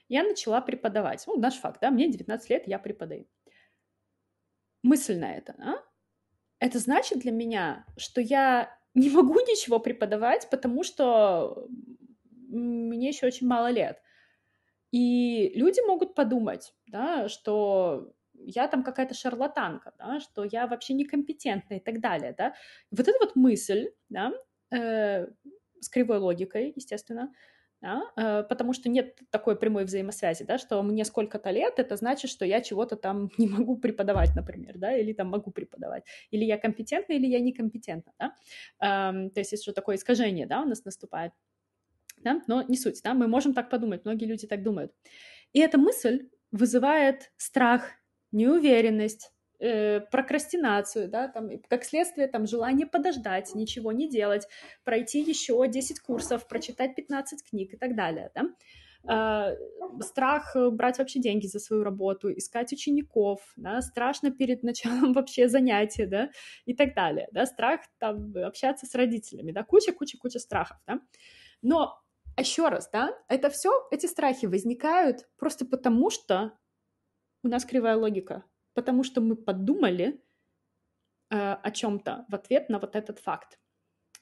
я 0.09 0.23
начала 0.23 0.61
преподавать. 0.61 1.25
Ну, 1.27 1.39
наш 1.39 1.55
факт, 1.55 1.81
да, 1.81 1.91
мне 1.91 2.11
19 2.11 2.51
лет, 2.51 2.67
я 2.67 2.79
преподаю. 2.79 3.27
Мысль 4.83 5.19
на 5.19 5.35
это, 5.35 5.55
да? 5.59 5.83
Это 6.59 6.79
значит 6.79 7.21
для 7.21 7.33
меня, 7.33 7.87
что 7.97 8.21
я 8.21 8.79
не 8.95 9.11
могу 9.11 9.35
ничего 9.41 9.79
преподавать, 9.79 10.49
потому 10.51 10.85
что 10.85 11.67
мне 12.49 13.09
еще 13.09 13.27
очень 13.27 13.47
мало 13.47 13.71
лет. 13.71 14.03
И 14.91 15.53
люди 15.55 15.81
могут 15.87 16.15
подумать, 16.15 16.75
да, 16.87 17.29
что 17.29 18.13
я 18.35 18.69
там 18.69 18.83
какая-то 18.85 19.15
шарлатанка, 19.15 19.95
да, 19.99 20.21
что 20.21 20.45
я 20.45 20.67
вообще 20.67 20.95
некомпетентна 20.95 21.75
и 21.75 21.81
так 21.81 22.01
далее, 22.01 22.35
да. 22.37 22.55
Вот 22.91 23.01
эта 23.01 23.19
вот 23.21 23.35
мысль, 23.37 23.93
да, 24.11 24.33
э, 24.71 25.27
с 25.81 25.89
кривой 25.89 26.19
логикой, 26.19 26.73
естественно, 26.77 27.33
да, 27.83 28.03
э, 28.17 28.45
потому 28.45 28.73
что 28.73 28.89
нет 28.89 29.19
такой 29.31 29.57
прямой 29.57 29.85
взаимосвязи, 29.85 30.45
да, 30.45 30.57
что 30.57 30.83
мне 30.83 31.05
сколько-то 31.05 31.51
лет, 31.51 31.79
это 31.79 31.97
значит, 31.97 32.31
что 32.31 32.45
я 32.45 32.61
чего-то 32.61 32.97
там 32.97 33.31
не 33.39 33.49
могу 33.49 33.77
преподавать, 33.77 34.35
например, 34.37 34.79
да, 34.79 34.97
или 34.97 35.13
там 35.13 35.29
могу 35.29 35.51
преподавать, 35.51 36.05
или 36.31 36.45
я 36.45 36.59
компетентна, 36.59 37.13
или 37.15 37.27
я 37.27 37.41
некомпетентна, 37.41 38.13
да, 38.19 38.35
эм, 38.81 39.31
то 39.31 39.41
есть 39.41 39.53
если 39.53 39.65
что 39.65 39.73
такое 39.73 39.97
искажение, 39.97 40.47
да, 40.47 40.63
у 40.63 40.65
нас 40.65 40.85
наступает, 40.85 41.33
да, 42.19 42.41
но 42.47 42.63
не 42.63 42.77
суть, 42.77 43.01
да, 43.03 43.15
мы 43.15 43.27
можем 43.27 43.53
так 43.53 43.69
подумать, 43.69 44.05
многие 44.05 44.27
люди 44.27 44.47
так 44.47 44.63
думают, 44.63 44.93
и 45.53 45.61
эта 45.61 45.77
мысль 45.77 46.29
вызывает 46.53 47.33
страх, 47.37 47.91
неуверенность, 48.31 49.32
э, 49.63 50.01
прокрастинацию, 50.01 51.09
да, 51.09 51.29
там, 51.29 51.51
как 51.69 51.85
следствие, 51.85 52.27
там, 52.29 52.47
желание 52.47 52.87
подождать, 52.87 53.55
ничего 53.55 53.93
не 53.93 54.09
делать, 54.09 54.49
пройти 54.85 55.21
еще 55.21 55.67
10 55.67 56.01
курсов, 56.01 56.49
прочитать 56.49 56.95
15 56.95 57.49
книг 57.49 57.75
и 57.75 57.77
так 57.77 57.95
далее, 57.97 58.31
да. 58.35 58.43
Uh, 59.05 59.57
страх 60.01 60.55
брать 60.55 60.99
вообще 60.99 61.19
деньги 61.19 61.49
за 61.49 61.59
свою 61.59 61.83
работу, 61.83 62.33
искать 62.33 62.73
учеников, 62.73 63.41
да, 63.57 63.81
страшно 63.83 64.31
перед 64.31 64.63
началом 64.63 65.13
вообще 65.13 65.49
занятия, 65.49 66.07
да, 66.07 66.31
и 66.67 66.75
так 66.75 66.95
далее, 66.95 67.29
да, 67.33 67.47
страх 67.47 67.81
там 67.99 68.33
общаться 68.37 68.87
с 68.87 68.95
родителями, 68.95 69.51
да, 69.51 69.65
куча-куча-куча 69.65 70.39
страхов, 70.39 70.77
да. 70.87 71.01
Но 71.63 72.01
еще 72.39 72.69
раз, 72.69 72.89
да, 72.91 73.11
это 73.29 73.51
все, 73.51 73.71
эти 73.91 74.07
страхи 74.07 74.47
возникают 74.47 75.29
просто 75.37 75.67
потому, 75.67 76.11
что 76.11 76.53
у 77.43 77.49
нас 77.49 77.65
кривая 77.65 77.97
логика, 77.97 78.45
потому 78.75 79.05
что 79.05 79.21
мы 79.21 79.37
подумали 79.37 80.21
э, 81.31 81.53
о 81.53 81.71
чем-то 81.71 82.25
в 82.29 82.35
ответ 82.35 82.69
на 82.69 82.79
вот 82.79 82.97
этот 82.97 83.19
факт. 83.19 83.59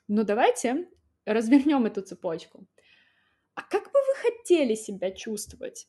Но 0.08 0.24
давайте 0.24 0.88
развернем 1.24 1.86
эту 1.86 2.02
цепочку. 2.02 2.66
А 3.54 3.62
как 3.62 3.84
бы 3.84 3.98
вы 3.98 4.30
хотели 4.30 4.74
себя 4.74 5.10
чувствовать? 5.10 5.88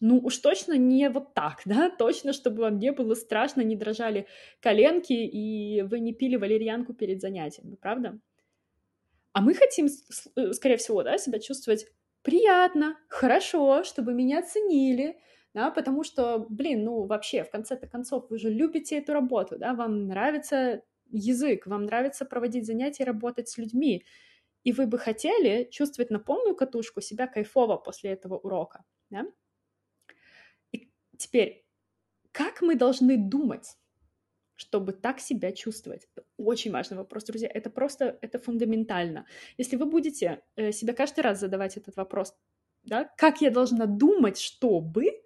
Ну, 0.00 0.18
уж 0.18 0.38
точно 0.38 0.74
не 0.74 1.10
вот 1.10 1.34
так, 1.34 1.62
да, 1.64 1.90
точно, 1.90 2.32
чтобы 2.32 2.62
вам 2.62 2.78
не 2.78 2.92
было 2.92 3.14
страшно, 3.14 3.62
не 3.62 3.74
дрожали 3.74 4.26
коленки, 4.60 5.12
и 5.12 5.82
вы 5.82 5.98
не 5.98 6.14
пили 6.14 6.36
валерьянку 6.36 6.94
перед 6.94 7.20
занятиями, 7.20 7.74
правда? 7.74 8.20
А 9.32 9.40
мы 9.40 9.54
хотим, 9.54 9.88
э, 10.36 10.52
скорее 10.52 10.76
всего, 10.76 11.02
да, 11.02 11.18
себя 11.18 11.40
чувствовать 11.40 11.86
приятно, 12.22 12.96
хорошо, 13.08 13.82
чтобы 13.84 14.14
меня 14.14 14.42
ценили, 14.42 15.20
да, 15.58 15.72
потому 15.72 16.04
что, 16.04 16.46
блин, 16.48 16.84
ну 16.84 17.04
вообще, 17.06 17.42
в 17.42 17.50
конце-то 17.50 17.88
концов, 17.88 18.30
вы 18.30 18.38
же 18.38 18.48
любите 18.48 18.96
эту 18.96 19.12
работу, 19.12 19.58
да, 19.58 19.74
вам 19.74 20.06
нравится 20.06 20.84
язык, 21.10 21.66
вам 21.66 21.86
нравится 21.86 22.24
проводить 22.24 22.64
занятия, 22.64 23.02
работать 23.02 23.48
с 23.48 23.58
людьми, 23.58 24.04
и 24.62 24.70
вы 24.70 24.86
бы 24.86 24.98
хотели 24.98 25.68
чувствовать 25.68 26.10
на 26.10 26.20
полную 26.20 26.54
катушку 26.54 27.00
себя 27.00 27.26
кайфово 27.26 27.76
после 27.76 28.12
этого 28.12 28.38
урока, 28.38 28.84
да? 29.10 29.26
И 30.70 30.92
теперь, 31.16 31.66
как 32.30 32.62
мы 32.62 32.76
должны 32.76 33.16
думать, 33.16 33.76
чтобы 34.54 34.92
так 34.92 35.18
себя 35.18 35.50
чувствовать? 35.50 36.06
Это 36.14 36.24
очень 36.36 36.70
важный 36.70 36.98
вопрос, 36.98 37.24
друзья. 37.24 37.50
Это 37.52 37.68
просто, 37.68 38.16
это 38.22 38.38
фундаментально. 38.38 39.26
Если 39.56 39.74
вы 39.74 39.86
будете 39.86 40.40
э, 40.54 40.70
себя 40.70 40.94
каждый 40.94 41.20
раз 41.20 41.40
задавать 41.40 41.76
этот 41.76 41.96
вопрос, 41.96 42.36
да, 42.84 43.10
как 43.16 43.40
я 43.40 43.50
должна 43.50 43.86
думать, 43.86 44.38
чтобы, 44.38 45.20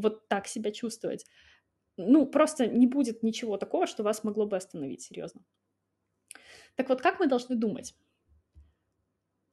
вот 0.00 0.28
так 0.28 0.46
себя 0.46 0.70
чувствовать. 0.72 1.26
Ну, 1.96 2.26
просто 2.26 2.66
не 2.66 2.86
будет 2.86 3.22
ничего 3.22 3.56
такого, 3.56 3.86
что 3.86 4.02
вас 4.02 4.24
могло 4.24 4.46
бы 4.46 4.56
остановить, 4.56 5.02
серьезно. 5.02 5.42
Так 6.76 6.88
вот, 6.88 7.02
как 7.02 7.20
мы 7.20 7.26
должны 7.26 7.56
думать? 7.56 7.94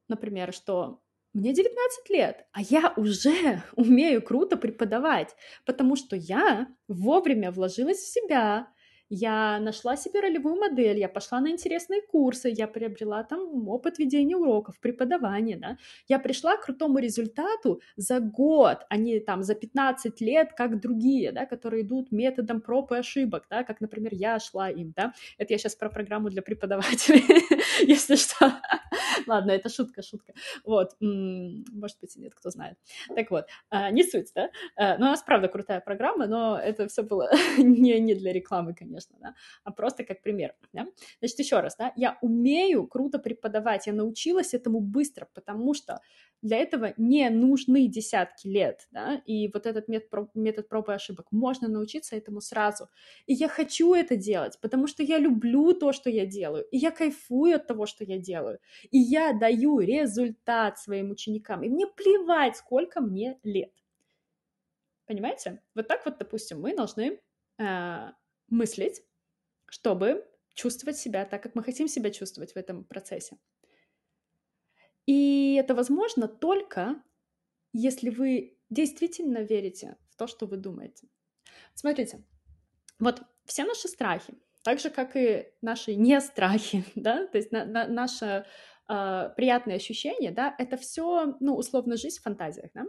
Например, 0.07 0.53
что 0.53 1.01
мне 1.33 1.53
19 1.53 2.09
лет, 2.09 2.47
а 2.51 2.61
я 2.61 2.93
уже 2.95 3.61
умею 3.75 4.21
круто 4.21 4.57
преподавать, 4.57 5.35
потому 5.65 5.95
что 5.95 6.15
я 6.15 6.67
вовремя 6.87 7.51
вложилась 7.51 7.99
в 7.99 8.11
себя, 8.11 8.71
я 9.09 9.59
нашла 9.59 9.95
себе 9.95 10.19
ролевую 10.19 10.55
модель, 10.55 10.99
я 10.99 11.09
пошла 11.09 11.39
на 11.39 11.49
интересные 11.49 12.01
курсы, 12.01 12.49
я 12.49 12.67
приобрела 12.67 13.23
там 13.23 13.67
опыт 13.69 13.99
ведения 13.99 14.35
уроков, 14.35 14.79
преподавания, 14.79 15.57
да. 15.57 15.77
Я 16.07 16.19
пришла 16.19 16.57
к 16.57 16.65
крутому 16.65 16.99
результату 16.99 17.81
за 17.95 18.19
год, 18.19 18.79
а 18.89 18.97
не 18.97 19.19
там 19.19 19.43
за 19.43 19.55
15 19.55 20.21
лет, 20.21 20.53
как 20.53 20.79
другие, 20.81 21.31
да, 21.31 21.45
которые 21.45 21.83
идут 21.83 22.11
методом 22.11 22.61
проб 22.61 22.91
и 22.91 22.97
ошибок, 22.97 23.45
да, 23.49 23.63
как, 23.63 23.81
например, 23.81 24.13
я 24.13 24.39
шла 24.39 24.69
им, 24.69 24.93
да. 24.95 25.13
Это 25.37 25.53
я 25.53 25.57
сейчас 25.57 25.75
про 25.75 25.89
программу 25.89 26.29
для 26.29 26.41
преподавателей, 26.41 27.23
если 27.87 28.15
что. 28.15 28.53
Ладно, 29.25 29.51
это 29.51 29.69
шутка, 29.69 30.01
шутка. 30.01 30.33
Вот, 30.65 30.95
может 30.99 31.97
быть, 32.01 32.15
нет, 32.17 32.33
кто 32.35 32.49
знает. 32.49 32.77
Так 33.15 33.31
вот, 33.31 33.45
а, 33.69 33.89
не 33.91 34.03
суть, 34.03 34.31
да. 34.35 34.49
А, 34.75 34.97
но 34.97 35.07
у 35.07 35.09
нас, 35.09 35.23
правда, 35.23 35.47
крутая 35.47 35.79
программа, 35.81 36.27
но 36.27 36.57
это 36.57 36.87
все 36.87 37.03
было 37.03 37.29
не, 37.57 37.99
не 37.99 38.15
для 38.15 38.33
рекламы, 38.33 38.73
конечно 38.73 38.96
конечно, 38.97 39.15
да, 39.19 39.35
а 39.63 39.71
просто 39.71 40.03
как 40.03 40.21
пример, 40.21 40.55
да. 40.73 40.87
Значит, 41.19 41.39
еще 41.39 41.59
раз, 41.59 41.75
да, 41.77 41.93
я 41.95 42.17
умею 42.21 42.87
круто 42.87 43.19
преподавать, 43.19 43.87
я 43.87 43.93
научилась 43.93 44.53
этому 44.53 44.79
быстро, 44.79 45.27
потому 45.33 45.73
что 45.73 45.99
для 46.41 46.57
этого 46.57 46.93
не 46.97 47.29
нужны 47.29 47.87
десятки 47.87 48.47
лет, 48.47 48.87
да, 48.91 49.21
и 49.25 49.49
вот 49.53 49.65
этот 49.65 49.87
метод, 49.87 50.29
метод 50.35 50.69
проб 50.69 50.89
и 50.89 50.93
ошибок, 50.93 51.27
можно 51.31 51.67
научиться 51.67 52.15
этому 52.15 52.41
сразу. 52.41 52.89
И 53.27 53.33
я 53.33 53.47
хочу 53.47 53.93
это 53.93 54.15
делать, 54.15 54.59
потому 54.61 54.87
что 54.87 55.03
я 55.03 55.19
люблю 55.19 55.73
то, 55.73 55.91
что 55.93 56.09
я 56.09 56.25
делаю, 56.25 56.65
и 56.71 56.77
я 56.77 56.91
кайфую 56.91 57.55
от 57.55 57.67
того, 57.67 57.85
что 57.85 58.03
я 58.03 58.17
делаю, 58.17 58.59
и 58.91 58.97
я 58.97 59.33
даю 59.33 59.79
результат 59.79 60.79
своим 60.79 61.11
ученикам, 61.11 61.63
и 61.63 61.69
мне 61.69 61.87
плевать, 61.87 62.57
сколько 62.57 63.01
мне 63.01 63.37
лет. 63.43 63.71
Понимаете? 65.07 65.61
Вот 65.73 65.87
так 65.87 66.05
вот, 66.05 66.17
допустим, 66.17 66.61
мы 66.61 66.75
должны 66.75 67.19
э, 67.59 68.11
мыслить, 68.47 69.03
чтобы 69.67 70.25
чувствовать 70.53 70.97
себя 70.97 71.25
так, 71.25 71.43
как 71.43 71.55
мы 71.55 71.63
хотим 71.63 71.87
себя 71.87 72.09
чувствовать 72.11 72.53
в 72.53 72.57
этом 72.57 72.83
процессе. 72.83 73.37
И 75.05 75.55
это 75.59 75.75
возможно 75.75 76.27
только 76.27 77.01
если 77.73 78.09
вы 78.09 78.57
действительно 78.69 79.39
верите 79.39 79.97
в 80.09 80.15
то, 80.15 80.27
что 80.27 80.45
вы 80.45 80.57
думаете. 80.57 81.07
Смотрите, 81.75 82.23
вот 82.99 83.21
все 83.45 83.65
наши 83.65 83.87
страхи, 83.87 84.33
так 84.63 84.79
же, 84.79 84.89
как 84.89 85.15
и 85.15 85.47
наши 85.61 85.95
не 85.95 86.19
страхи, 86.21 86.83
да, 86.95 87.27
то 87.27 87.37
есть 87.37 87.51
на, 87.51 87.65
на, 87.65 87.87
наше 87.87 88.45
э, 88.89 89.29
приятное 89.35 89.75
ощущение, 89.75 90.31
да, 90.31 90.55
это 90.57 90.75
все, 90.77 91.37
ну, 91.39 91.55
условно, 91.55 91.97
жизнь 91.97 92.19
в 92.19 92.23
фантазиях, 92.23 92.71
да, 92.73 92.85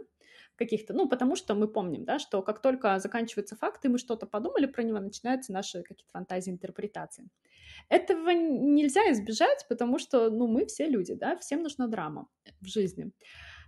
каких-то, 0.59 0.93
ну, 0.93 1.09
потому 1.09 1.35
что 1.35 1.55
мы 1.55 1.67
помним, 1.67 2.03
да, 2.05 2.19
что 2.19 2.41
как 2.41 2.61
только 2.61 2.99
заканчиваются 2.99 3.55
факты, 3.55 3.89
мы 3.89 3.97
что-то 3.97 4.27
подумали 4.27 4.67
про 4.67 4.83
него, 4.83 4.99
начинаются 4.99 5.53
наши 5.53 5.81
какие-то 5.83 6.11
фантазии, 6.11 6.51
интерпретации. 6.51 7.29
Этого 7.89 8.29
нельзя 8.29 9.01
избежать, 9.11 9.65
потому 9.69 9.99
что, 9.99 10.29
ну, 10.29 10.47
мы 10.47 10.65
все 10.65 10.87
люди, 10.87 11.15
да, 11.15 11.37
всем 11.37 11.63
нужна 11.63 11.87
драма 11.87 12.27
в 12.61 12.67
жизни. 12.67 13.11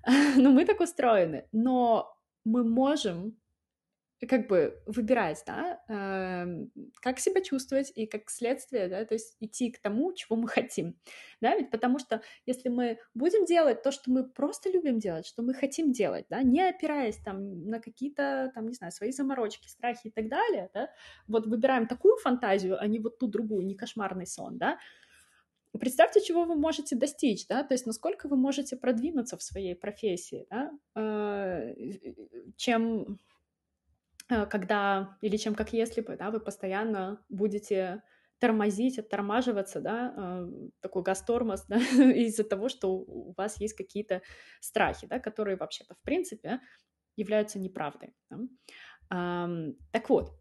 Ну, 0.38 0.52
мы 0.52 0.66
так 0.66 0.82
устроены, 0.82 1.46
но 1.52 2.12
мы 2.44 2.64
можем 2.64 3.38
как 4.28 4.48
бы 4.48 4.82
выбирать, 4.86 5.44
да, 5.48 5.82
э, 5.88 6.66
как 7.02 7.20
себя 7.20 7.42
чувствовать 7.42 7.92
и 7.96 8.06
как 8.06 8.30
следствие, 8.30 8.88
да, 8.88 9.04
то 9.06 9.16
есть 9.16 9.36
идти 9.40 9.72
к 9.72 9.82
тому, 9.82 10.14
чего 10.14 10.36
мы 10.36 10.48
хотим, 10.48 10.96
да, 11.42 11.56
ведь 11.56 11.72
потому 11.72 11.98
что 11.98 12.22
если 12.46 12.70
мы 12.70 13.00
будем 13.14 13.46
делать 13.46 13.82
то, 13.82 13.92
что 13.92 14.12
мы 14.12 14.24
просто 14.24 14.70
любим 14.70 15.00
делать, 15.00 15.26
что 15.26 15.42
мы 15.42 15.54
хотим 15.54 15.92
делать, 15.92 16.26
да, 16.30 16.44
не 16.44 16.62
опираясь 16.62 17.18
там 17.18 17.68
на 17.68 17.80
какие-то, 17.80 18.52
там, 18.54 18.68
не 18.68 18.74
знаю, 18.74 18.92
свои 18.92 19.12
заморочки, 19.12 19.68
страхи 19.68 20.08
и 20.08 20.12
так 20.12 20.30
далее, 20.30 20.70
да, 20.74 20.90
вот 21.28 21.48
выбираем 21.48 21.88
такую 21.88 22.18
фантазию, 22.18 22.80
а 22.80 22.86
не 22.88 23.00
вот 23.00 23.18
ту 23.18 23.28
другую, 23.28 23.66
не 23.66 23.76
кошмарный 23.76 24.28
сон, 24.28 24.58
да, 24.58 24.78
представьте, 25.80 26.22
чего 26.22 26.44
вы 26.44 26.56
можете 26.56 26.96
достичь, 26.96 27.48
да, 27.48 27.64
то 27.64 27.74
есть 27.74 27.88
насколько 27.88 28.28
вы 28.28 28.36
можете 28.36 28.76
продвинуться 28.76 29.38
в 29.38 29.42
своей 29.42 29.76
профессии, 29.76 30.46
да, 30.50 30.72
э, 30.96 31.74
чем 32.58 33.20
когда, 34.50 35.18
или 35.22 35.38
чем 35.38 35.56
как 35.56 35.74
если 35.74 36.02
бы, 36.02 36.16
да, 36.16 36.32
вы 36.32 36.40
постоянно 36.40 37.24
будете 37.30 38.04
тормозить, 38.40 38.98
оттормаживаться, 38.98 39.82
да, 39.82 40.14
э, 40.18 40.50
такой 40.80 41.04
газ-тормоз, 41.04 41.66
да, 41.70 41.78
из-за 41.78 42.44
того, 42.44 42.70
что 42.70 42.94
у 42.94 43.34
вас 43.38 43.62
есть 43.62 43.76
какие-то 43.76 44.22
страхи, 44.60 45.08
да, 45.08 45.20
которые 45.20 45.58
вообще-то, 45.58 45.96
в 45.96 46.02
принципе, 46.02 46.60
являются 47.16 47.60
неправдой. 47.60 48.14
Да. 48.30 49.50
Так 49.92 50.10
вот, 50.10 50.32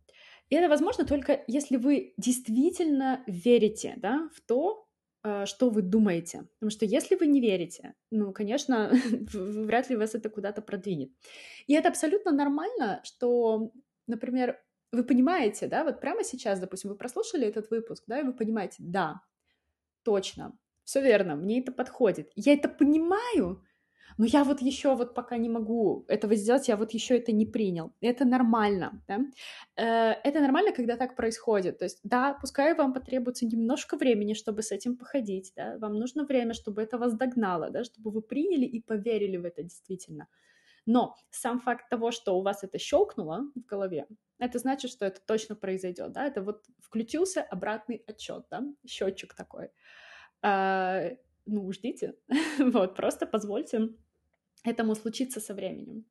и 0.49 0.57
это 0.57 0.69
возможно 0.69 1.05
только 1.05 1.45
если 1.49 1.77
вы 1.77 2.15
действительно 2.17 3.23
верите 3.27 3.95
да, 3.97 4.29
в 4.35 4.41
то, 4.41 4.85
э, 4.85 4.90
что 5.23 5.71
вы 5.71 5.83
думаете. 5.83 6.49
Потому 6.55 6.71
что 6.71 6.85
если 6.87 7.15
вы 7.15 7.27
не 7.27 7.41
верите, 7.41 7.95
ну, 8.11 8.33
конечно, 8.33 8.91
вряд 9.33 9.91
ли 9.91 9.97
вас 9.97 10.15
это 10.15 10.31
куда-то 10.31 10.63
продвинет. 10.63 11.11
И 11.67 11.75
это 11.75 11.89
абсолютно 11.89 12.33
нормально, 12.33 13.01
что, 13.05 13.73
например, 14.07 14.59
вы 14.93 15.05
понимаете, 15.05 15.67
да, 15.67 15.85
вот 15.85 16.01
прямо 16.01 16.25
сейчас, 16.25 16.59
допустим, 16.59 16.91
вы 16.91 16.97
прослушали 16.97 17.47
этот 17.47 17.71
выпуск, 17.71 18.05
да, 18.07 18.21
и 18.21 18.25
вы 18.25 18.33
понимаете, 18.33 18.77
да, 18.79 19.21
точно, 20.03 20.59
все 20.85 21.01
верно, 21.01 21.37
мне 21.37 21.61
это 21.61 21.71
подходит. 21.71 22.33
Я 22.35 22.55
это 22.55 22.69
понимаю, 22.69 23.65
но 24.19 24.25
я 24.25 24.45
вот 24.45 24.61
еще 24.63 24.95
вот 24.95 25.15
пока 25.15 25.37
не 25.37 25.49
могу 25.49 26.05
этого 26.09 26.35
сделать, 26.35 26.69
я 26.69 26.77
вот 26.77 26.93
еще 26.93 27.17
это 27.17 27.33
не 27.33 27.47
принял. 27.47 27.93
Это 28.01 28.25
нормально, 28.25 29.03
да? 29.09 29.21
Э, 29.77 30.21
это 30.25 30.41
нормально, 30.41 30.73
когда 30.73 30.97
так 30.97 31.17
происходит. 31.17 31.79
То 31.79 31.85
есть, 31.85 32.01
да, 32.05 32.35
пускай 32.41 32.75
вам 32.75 32.93
потребуется 32.93 33.47
немножко 33.47 33.97
времени, 33.97 34.35
чтобы 34.35 34.63
с 34.63 34.73
этим 34.73 34.97
походить, 34.97 35.53
да, 35.57 35.79
вам 35.79 35.95
нужно 35.95 36.25
время, 36.25 36.55
чтобы 36.55 36.83
это 36.83 36.99
вас 36.99 37.15
догнало, 37.15 37.71
да, 37.71 37.85
чтобы 37.85 38.11
вы 38.11 38.23
приняли 38.23 38.65
и 38.65 38.81
поверили 38.81 39.37
в 39.37 39.45
это 39.45 39.63
действительно. 39.63 40.29
Но 40.87 41.15
сам 41.31 41.61
факт 41.61 41.89
того, 41.91 42.11
что 42.11 42.39
у 42.39 42.43
вас 42.43 42.65
это 42.65 42.79
щелкнуло 42.79 43.45
в 43.55 43.65
голове, 43.67 44.07
это 44.39 44.59
значит, 44.59 44.91
что 44.91 45.05
это 45.05 45.21
точно 45.21 45.55
произойдет, 45.55 46.13
да, 46.13 46.27
это 46.27 46.43
вот 46.43 46.65
включился 46.81 47.43
обратный 47.43 48.03
отчет, 48.07 48.47
да, 48.51 48.63
счетчик 48.87 49.35
такой. 49.35 49.71
Ну, 51.51 51.73
ждите, 51.73 52.15
вот, 52.59 52.95
просто 52.95 53.27
позвольте 53.27 53.89
этому 54.65 54.95
случиться 54.95 55.41
со 55.41 55.53
временем. 55.53 56.05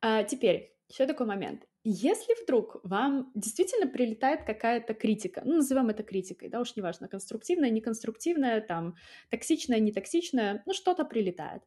А, 0.00 0.24
теперь, 0.24 0.74
еще 0.88 1.06
такой 1.06 1.26
момент. 1.26 1.62
Если 1.84 2.34
вдруг 2.42 2.80
вам 2.82 3.30
действительно 3.34 3.86
прилетает 3.86 4.44
какая-то 4.44 4.92
критика, 4.94 5.42
ну, 5.44 5.56
назовем 5.56 5.88
это 5.88 6.02
критикой, 6.02 6.48
да, 6.48 6.60
уж 6.60 6.74
неважно, 6.74 7.06
конструктивная, 7.06 7.70
неконструктивная, 7.70 8.60
там, 8.60 8.96
токсичная, 9.30 9.78
нетоксичная, 9.78 10.64
ну, 10.66 10.74
что-то 10.74 11.04
прилетает. 11.04 11.62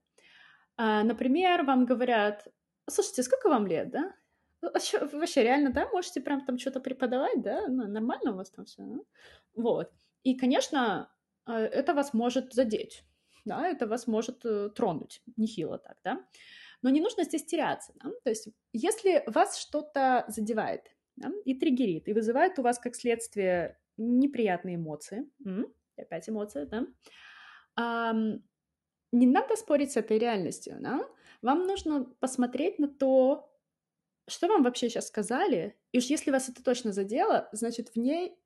А, 0.76 1.04
например, 1.04 1.64
вам 1.64 1.86
говорят, 1.86 2.48
слушайте, 2.90 3.24
сколько 3.24 3.48
вам 3.48 3.66
лет, 3.66 3.92
да? 3.92 4.14
Вообще, 4.62 5.00
вообще 5.06 5.44
реально, 5.44 5.72
да, 5.72 5.88
можете 5.94 6.20
прям 6.20 6.46
там 6.46 6.60
что-то 6.60 6.82
преподавать, 6.82 7.42
да? 7.42 7.68
Ну, 7.70 7.88
нормально 7.88 8.34
у 8.34 8.36
вас 8.36 8.50
там 8.52 8.66
все, 8.66 8.84
да? 8.84 9.00
Вот. 9.56 9.90
И, 10.24 10.36
конечно, 10.36 11.10
это 11.46 11.94
вас 11.94 12.14
может 12.14 12.54
задеть, 12.54 13.04
да, 13.46 13.68
это 13.68 13.88
вас 13.88 14.08
может 14.08 14.46
э, 14.46 14.70
тронуть, 14.70 15.22
нехило 15.38 15.78
так, 15.78 15.98
да, 16.04 16.26
но 16.82 16.90
не 16.90 17.02
нужно 17.02 17.24
здесь 17.24 17.46
теряться, 17.46 17.94
да? 18.04 18.12
то 18.24 18.30
есть 18.30 18.50
если 18.74 19.24
вас 19.28 19.58
что-то 19.58 20.26
задевает 20.28 20.96
да, 21.16 21.32
и 21.46 21.54
триггерит, 21.54 22.08
и 22.08 22.14
вызывает 22.14 22.60
у 22.60 22.62
вас 22.62 22.80
как 22.80 22.96
следствие 22.96 23.80
неприятные 23.98 24.76
эмоции, 24.76 25.30
опять 25.98 26.30
эмоции, 26.30 26.66
да, 26.66 28.14
не 29.12 29.26
надо 29.26 29.56
спорить 29.56 29.92
с 29.92 29.98
этой 29.98 30.20
реальностью, 30.20 30.78
да, 30.80 31.02
вам 31.42 31.64
нужно 31.64 32.06
посмотреть 32.20 32.80
на 32.80 32.88
то, 32.88 33.50
что 34.28 34.48
вам 34.48 34.64
вообще 34.64 34.90
сейчас 34.90 35.08
сказали, 35.08 35.78
и 35.92 35.98
уж 35.98 36.06
если 36.06 36.32
вас 36.32 36.50
это 36.50 36.64
точно 36.64 36.92
задело, 36.92 37.50
значит, 37.52 37.90
в 37.90 37.96
ней 37.96 38.39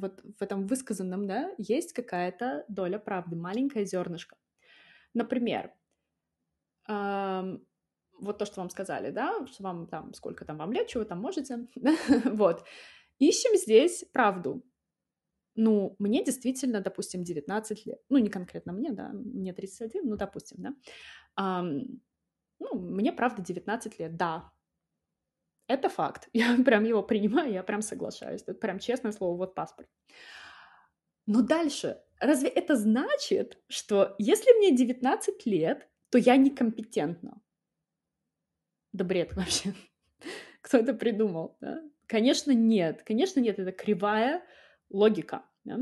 вот 0.00 0.22
в 0.38 0.42
этом 0.42 0.66
высказанном, 0.66 1.26
да, 1.26 1.52
есть 1.58 1.92
какая-то 1.92 2.64
доля 2.68 2.98
правды, 2.98 3.36
маленькое 3.36 3.84
зернышко. 3.84 4.36
Например, 5.14 5.72
эм, 6.88 7.66
вот 8.20 8.38
то, 8.38 8.46
что 8.46 8.60
вам 8.60 8.70
сказали, 8.70 9.10
да, 9.10 9.46
что 9.46 9.62
вам 9.62 9.86
там, 9.86 10.14
сколько 10.14 10.44
там 10.44 10.58
вам 10.58 10.72
лет, 10.72 10.88
чего 10.88 11.04
там 11.04 11.20
можете, 11.20 11.66
вот. 12.24 12.64
Ищем 13.18 13.56
здесь 13.56 14.04
правду. 14.12 14.64
Ну, 15.54 15.96
мне 15.98 16.24
действительно, 16.24 16.80
допустим, 16.80 17.24
19 17.24 17.86
лет. 17.86 18.00
Ну, 18.08 18.18
не 18.18 18.30
конкретно 18.30 18.72
мне, 18.72 18.90
да, 18.90 19.10
мне 19.12 19.52
31, 19.52 20.08
ну, 20.08 20.16
допустим, 20.16 20.56
да. 20.62 20.74
Um, 21.38 22.00
ну, 22.58 22.78
мне, 22.78 23.12
правда, 23.12 23.42
19 23.42 23.98
лет, 23.98 24.16
да, 24.16 24.50
это 25.74 25.88
факт. 25.88 26.28
Я 26.32 26.56
прям 26.64 26.84
его 26.84 27.02
принимаю, 27.02 27.52
я 27.52 27.62
прям 27.62 27.82
соглашаюсь. 27.82 28.42
Это 28.42 28.54
прям 28.54 28.78
честное 28.78 29.12
слово, 29.12 29.36
вот 29.36 29.54
паспорт. 29.54 29.88
Но 31.26 31.42
дальше, 31.42 32.00
разве 32.20 32.48
это 32.48 32.76
значит, 32.76 33.58
что 33.68 34.14
если 34.18 34.52
мне 34.58 34.76
19 34.76 35.46
лет, 35.46 35.88
то 36.10 36.18
я 36.18 36.36
некомпетентна? 36.36 37.40
Да 38.92 39.04
бред 39.04 39.32
вообще. 39.36 39.74
Кто 40.60 40.78
это 40.78 40.94
придумал? 40.94 41.56
Да? 41.60 41.82
Конечно, 42.06 42.52
нет. 42.52 43.02
Конечно, 43.02 43.40
нет. 43.40 43.58
Это 43.58 43.72
кривая 43.72 44.42
логика. 44.90 45.44
Да? 45.64 45.78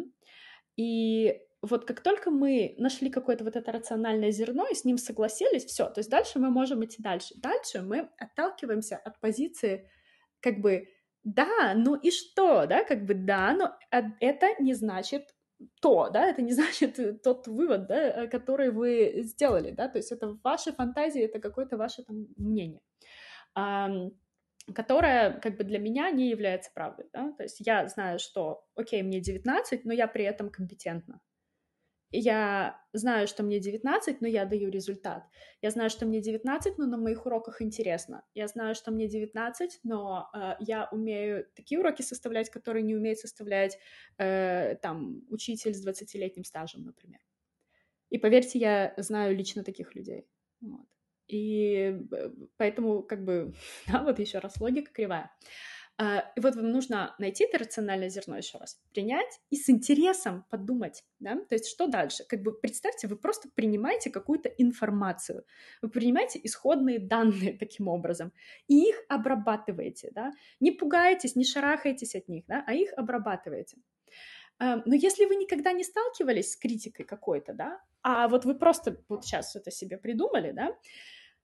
И 0.77 1.41
вот 1.63 1.85
как 1.85 2.01
только 2.01 2.31
мы 2.31 2.75
нашли 2.79 3.11
какое-то 3.11 3.45
вот 3.45 3.57
это 3.57 3.71
рациональное 3.73 4.31
зерно 4.31 4.67
и 4.67 4.75
с 4.75 4.85
ним 4.85 4.99
согласились, 4.99 5.65
все, 5.65 5.89
то 5.91 6.01
есть 6.01 6.11
дальше 6.11 6.39
мы 6.39 6.51
можем 6.51 6.85
идти 6.85 7.03
дальше. 7.03 7.35
Дальше 7.37 7.83
мы 7.83 8.09
отталкиваемся 8.19 8.97
от 8.97 9.21
позиции 9.21 9.89
как 10.41 10.61
бы 10.61 10.89
да, 11.23 11.75
ну 11.75 11.97
и 11.97 12.11
что, 12.11 12.67
да, 12.67 12.83
как 12.83 13.05
бы 13.05 13.15
да, 13.15 13.53
но 13.53 13.77
это 14.21 14.47
не 14.59 14.73
значит 14.73 15.35
то, 15.83 16.09
да, 16.09 16.27
это 16.27 16.41
не 16.41 16.53
значит 16.55 17.23
тот 17.23 17.47
вывод, 17.47 17.87
да, 17.87 18.27
который 18.29 18.71
вы 18.71 19.23
сделали, 19.23 19.71
да, 19.71 19.89
то 19.89 19.99
есть 19.99 20.13
это 20.13 20.39
ваши 20.43 20.73
фантазии, 20.73 21.23
это 21.23 21.41
какое-то 21.41 21.77
ваше 21.77 22.03
там 22.03 22.27
мнение 22.37 22.81
которая 24.75 25.41
как 25.41 25.57
бы 25.57 25.65
для 25.65 25.79
меня 25.79 26.11
не 26.11 26.31
является 26.31 26.71
правдой, 26.73 27.07
да? 27.13 27.33
то 27.33 27.43
есть 27.43 27.61
я 27.61 27.89
знаю, 27.89 28.19
что, 28.19 28.65
окей, 28.75 29.03
мне 29.03 29.21
19, 29.21 29.85
но 29.85 29.93
я 29.93 30.07
при 30.07 30.25
этом 30.25 30.51
компетентна, 30.51 31.21
я 32.13 32.81
знаю, 32.93 33.29
что 33.29 33.43
мне 33.43 33.61
19, 33.61 34.21
но 34.21 34.27
я 34.27 34.45
даю 34.45 34.69
результат. 34.71 35.25
Я 35.63 35.71
знаю, 35.71 35.91
что 35.91 36.07
мне 36.07 36.21
19, 36.21 36.79
но 36.79 36.87
на 36.87 36.97
моих 36.97 37.25
уроках 37.27 37.63
интересно. 37.63 38.25
Я 38.35 38.49
знаю, 38.49 38.75
что 38.75 38.91
мне 38.91 39.09
19, 39.09 39.81
но 39.85 40.29
э, 40.35 40.55
я 40.59 40.89
умею 40.91 41.47
такие 41.55 41.79
уроки 41.79 42.03
составлять, 42.03 42.51
которые 42.51 42.83
не 42.83 42.97
умеет 42.97 43.19
составлять 43.19 43.79
э, 44.19 44.77
там 44.83 45.23
учитель 45.29 45.73
с 45.73 45.87
20-летним 45.87 46.45
стажем, 46.45 46.85
например. 46.85 47.21
И 48.11 48.19
поверьте, 48.19 48.59
я 48.59 48.95
знаю 48.97 49.37
лично 49.37 49.63
таких 49.63 49.95
людей. 49.95 50.27
Вот. 50.61 50.87
И 51.29 51.97
э, 52.11 52.31
поэтому, 52.57 53.05
как 53.05 53.25
бы, 53.25 53.55
да, 53.87 54.03
вот 54.03 54.19
еще 54.19 54.39
раз 54.39 54.61
логика 54.61 54.93
кривая. 54.93 55.31
А, 56.03 56.33
и 56.35 56.41
вот 56.41 56.57
вам 56.57 56.71
нужно 56.71 57.15
найти 57.19 57.45
это 57.45 57.59
рациональное 57.59 58.09
зерно 58.09 58.39
еще 58.39 58.57
раз, 58.57 58.81
принять 58.91 59.39
и 59.51 59.57
с 59.57 59.69
интересом 59.69 60.47
подумать, 60.49 61.05
да, 61.19 61.37
то 61.37 61.55
есть 61.55 61.69
что 61.69 61.89
дальше? 61.89 62.25
Как 62.27 62.41
бы 62.41 62.59
представьте, 62.59 63.07
вы 63.07 63.17
просто 63.17 63.51
принимаете 63.55 64.09
какую-то 64.09 64.49
информацию, 64.49 65.45
вы 65.83 65.91
принимаете 65.91 66.41
исходные 66.43 67.01
данные 67.01 67.53
таким 67.61 67.87
образом 67.89 68.33
и 68.67 68.89
их 68.89 68.97
обрабатываете, 69.11 70.11
да, 70.15 70.33
не 70.59 70.71
пугаетесь, 70.71 71.37
не 71.37 71.45
шарахаетесь 71.45 72.15
от 72.15 72.29
них, 72.29 72.45
да, 72.47 72.65
а 72.67 72.73
их 72.73 72.95
обрабатываете. 72.97 73.77
А, 74.59 74.77
но 74.87 74.95
если 74.95 75.27
вы 75.27 75.37
никогда 75.37 75.73
не 75.73 75.85
сталкивались 75.85 76.53
с 76.53 76.57
критикой 76.57 77.05
какой-то, 77.05 77.53
да, 77.53 77.79
а 78.03 78.29
вот 78.29 78.47
вы 78.47 78.55
просто 78.55 79.03
вот 79.11 79.27
сейчас 79.27 79.55
это 79.55 79.71
себе 79.71 79.99
придумали, 79.99 80.53
да, 80.53 80.75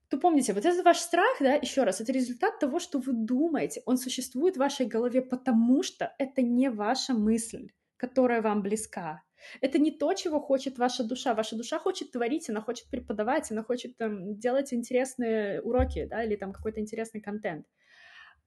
то 0.08 0.18
помните, 0.18 0.52
вот 0.52 0.64
этот 0.64 0.84
ваш 0.84 0.98
страх, 0.98 1.36
да, 1.40 1.54
еще 1.54 1.82
раз, 1.84 2.00
это 2.00 2.12
результат 2.12 2.58
того, 2.58 2.78
что 2.78 2.98
вы 2.98 3.12
думаете. 3.12 3.82
Он 3.86 3.96
существует 3.98 4.56
в 4.56 4.60
вашей 4.60 4.86
голове, 4.86 5.20
потому 5.22 5.82
что 5.82 6.14
это 6.18 6.42
не 6.42 6.70
ваша 6.70 7.12
мысль, 7.12 7.70
которая 7.96 8.42
вам 8.42 8.62
близка. 8.62 9.22
Это 9.60 9.78
не 9.78 9.90
то, 9.90 10.14
чего 10.14 10.40
хочет 10.40 10.78
ваша 10.78 11.04
душа. 11.04 11.34
Ваша 11.34 11.56
душа 11.56 11.78
хочет 11.78 12.12
творить, 12.12 12.48
она 12.48 12.60
хочет 12.60 12.88
преподавать, 12.88 13.50
она 13.50 13.62
хочет 13.62 13.96
там, 13.96 14.38
делать 14.38 14.72
интересные 14.72 15.60
уроки, 15.60 16.06
да, 16.06 16.24
или 16.24 16.36
там 16.36 16.52
какой-то 16.52 16.80
интересный 16.80 17.20
контент. 17.20 17.66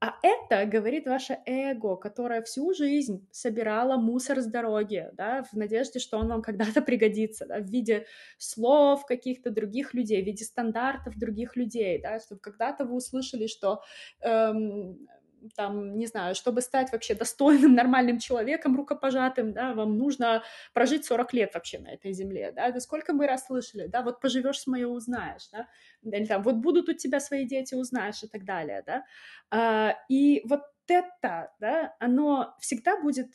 А 0.01 0.15
это 0.23 0.65
говорит 0.65 1.07
ваше 1.07 1.39
эго, 1.45 1.97
которое 1.97 2.41
всю 2.41 2.73
жизнь 2.73 3.27
собирало 3.31 3.97
мусор 3.97 4.39
с 4.39 4.45
дороги, 4.45 5.09
да, 5.13 5.43
в 5.43 5.53
надежде, 5.57 5.99
что 5.99 6.17
он 6.17 6.29
вам 6.29 6.41
когда-то 6.41 6.81
пригодится, 6.81 7.45
да, 7.45 7.59
в 7.59 7.65
виде 7.65 8.05
слов 8.38 9.05
каких-то 9.05 9.51
других 9.51 9.93
людей, 9.93 10.21
в 10.23 10.25
виде 10.25 10.45
стандартов 10.45 11.17
других 11.17 11.57
людей, 11.57 12.01
да, 12.01 12.19
чтобы 12.19 12.39
когда-то 12.39 12.85
вы 12.85 12.95
услышали, 12.95 13.47
что 13.47 13.81
эм, 14.21 15.05
там, 15.56 15.97
не 15.97 16.08
знаю, 16.08 16.36
чтобы 16.36 16.62
стать 16.62 16.91
вообще 16.91 17.15
достойным, 17.15 17.73
нормальным 17.75 18.19
человеком, 18.19 18.75
рукопожатым, 18.75 19.54
да, 19.54 19.73
вам 19.73 19.97
нужно 19.97 20.43
прожить 20.73 21.06
40 21.06 21.34
лет 21.34 21.54
вообще 21.54 21.80
на 21.80 21.89
этой 21.89 22.13
земле, 22.13 22.52
да, 22.52 22.67
это 22.67 22.80
сколько 22.80 23.13
мы 23.13 23.28
раз 23.28 23.47
слышали, 23.47 23.88
да, 23.88 24.02
вот 24.02 24.21
поживешь 24.21 24.60
с 24.60 24.67
мое 24.67 24.88
узнаешь, 24.88 25.49
да, 25.52 25.67
или 26.04 26.25
там, 26.25 26.41
вот 26.43 26.56
будут 26.56 26.89
у 26.89 26.93
тебя 26.93 27.19
свои 27.19 27.45
дети, 27.45 27.75
узнаешь 27.75 28.23
и 28.23 28.28
так 28.28 28.43
далее, 28.43 28.84
да, 28.86 29.06
а, 29.52 29.95
и 30.10 30.41
вот 30.45 30.62
это, 30.88 31.54
да, 31.60 31.95
оно 31.99 32.56
всегда 32.60 32.99
будет 32.99 33.28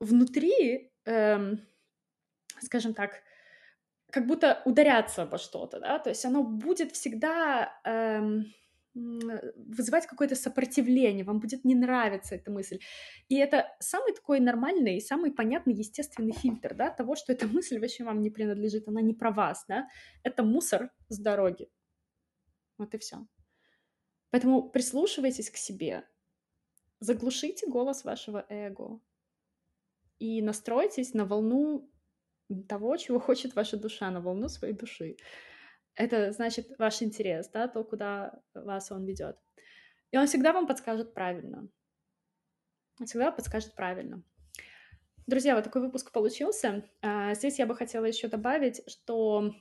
внутри, 0.00 0.92
эм, 1.04 1.60
скажем 2.60 2.94
так, 2.94 3.22
как 4.10 4.26
будто 4.26 4.62
ударяться 4.64 5.22
обо 5.22 5.38
что-то, 5.38 5.80
да, 5.80 5.98
то 5.98 6.10
есть 6.10 6.24
оно 6.24 6.42
будет 6.42 6.92
всегда 6.92 7.72
эм, 7.84 8.52
вызывать 8.94 10.06
какое-то 10.06 10.36
сопротивление, 10.36 11.24
вам 11.24 11.40
будет 11.40 11.64
не 11.64 11.74
нравиться 11.74 12.34
эта 12.34 12.50
мысль. 12.50 12.78
И 13.28 13.36
это 13.36 13.66
самый 13.80 14.14
такой 14.14 14.40
нормальный, 14.40 15.00
самый 15.00 15.32
понятный, 15.32 15.74
естественный 15.74 16.32
фильтр, 16.32 16.74
да, 16.74 16.90
того, 16.90 17.16
что 17.16 17.32
эта 17.32 17.46
мысль 17.54 17.78
вообще 17.78 18.04
вам 18.04 18.20
не 18.22 18.30
принадлежит, 18.30 18.88
она 18.88 19.00
не 19.00 19.14
про 19.14 19.30
вас, 19.30 19.64
да, 19.68 19.88
это 20.22 20.44
мусор 20.44 20.90
с 21.08 21.18
дороги. 21.18 21.68
Вот 22.78 22.94
и 22.94 22.98
все. 22.98 23.26
Поэтому 24.30 24.68
прислушивайтесь 24.68 25.50
к 25.50 25.56
себе, 25.56 26.04
заглушите 27.00 27.66
голос 27.66 28.04
вашего 28.04 28.44
эго 28.48 29.00
и 30.18 30.42
настройтесь 30.42 31.14
на 31.14 31.24
волну 31.24 31.90
того, 32.68 32.96
чего 32.96 33.20
хочет 33.20 33.54
ваша 33.54 33.76
душа, 33.76 34.10
на 34.10 34.20
волну 34.20 34.48
своей 34.48 34.74
души. 34.74 35.16
Это 35.96 36.32
значит 36.32 36.78
ваш 36.78 37.02
интерес, 37.02 37.48
да, 37.50 37.68
то, 37.68 37.84
куда 37.84 38.40
вас 38.54 38.90
он 38.90 39.04
ведет. 39.04 39.36
И 40.10 40.16
он 40.16 40.26
всегда 40.26 40.52
вам 40.52 40.66
подскажет 40.66 41.14
правильно. 41.14 41.68
Он 43.00 43.06
всегда 43.06 43.30
подскажет 43.30 43.74
правильно. 43.74 44.22
Друзья, 45.26 45.54
вот 45.54 45.64
такой 45.64 45.80
выпуск 45.80 46.12
получился. 46.12 46.84
А, 47.00 47.34
здесь 47.34 47.58
я 47.58 47.66
бы 47.66 47.74
хотела 47.74 48.04
еще 48.04 48.28
добавить, 48.28 48.82
что 48.86 49.54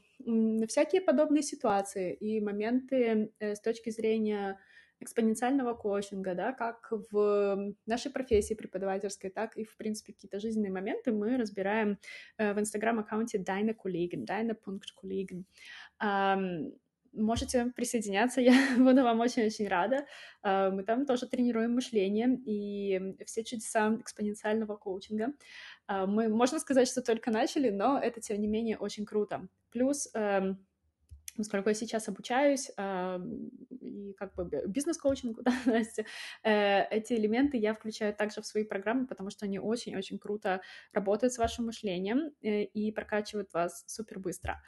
всякие 0.68 1.02
подобные 1.02 1.42
ситуации 1.42 2.14
и 2.14 2.42
моменты 2.42 3.34
э, 3.40 3.56
с 3.56 3.62
точки 3.62 3.90
зрения 3.90 4.60
экспоненциального 5.04 5.74
коучинга, 5.74 6.34
да, 6.34 6.54
как 6.54 6.92
в 7.12 7.76
нашей 7.86 8.12
профессии 8.12 8.54
преподавательской, 8.54 9.30
так 9.30 9.56
и, 9.58 9.64
в 9.64 9.78
принципе, 9.78 10.14
какие-то 10.14 10.40
жизненные 10.40 10.72
моменты 10.72 11.12
мы 11.12 11.38
разбираем 11.38 12.00
э, 12.38 12.54
в 12.54 12.60
инстаграм-аккаунте 12.60 13.38
Дайна 13.38 13.74
Кулигин, 13.74 14.26
Дайна.Кулигин. 14.26 15.46
Можете 17.14 17.68
присоединяться, 17.76 18.42
я 18.42 18.54
буду 18.78 19.04
вам 19.04 19.20
очень-очень 19.20 19.68
рада. 19.68 20.06
А, 20.42 20.72
мы 20.72 20.84
там 20.84 21.06
тоже 21.06 21.28
тренируем 21.28 21.76
мышление 21.76 22.40
и 22.46 23.16
все 23.26 23.44
чудеса 23.44 23.96
экспоненциального 24.00 24.76
коучинга. 24.76 25.34
А, 25.86 26.08
мы, 26.08 26.28
можно 26.30 26.60
сказать, 26.60 26.88
что 26.88 27.02
только 27.02 27.32
начали, 27.32 27.70
но 27.70 28.00
это, 28.00 28.20
тем 28.20 28.42
не 28.42 28.48
менее, 28.48 28.78
очень 28.78 29.06
круто. 29.06 29.48
Плюс 29.72 30.10
эм, 30.14 30.66
поскольку 31.36 31.70
я 31.70 31.76
сейчас 31.76 32.08
обучаюсь 32.08 32.72
э, 32.78 33.20
и 33.70 34.14
как 34.14 34.34
бы 34.36 34.50
бизнес-коучингу, 34.68 35.42
да, 35.44 35.54
Настя, 35.66 36.06
э, 36.44 36.84
эти 36.90 37.14
элементы 37.14 37.58
я 37.58 37.74
включаю 37.74 38.14
также 38.14 38.42
в 38.42 38.46
свои 38.46 38.64
программы, 38.64 39.08
потому 39.08 39.30
что 39.30 39.46
они 39.46 39.60
очень-очень 39.60 40.20
круто 40.20 40.62
работают 40.94 41.34
с 41.34 41.38
вашим 41.38 41.66
мышлением 41.66 42.32
э, 42.42 42.64
и 42.64 42.92
прокачивают 42.92 43.54
вас 43.54 43.84
супер 43.88 44.20
быстро. 44.20 44.62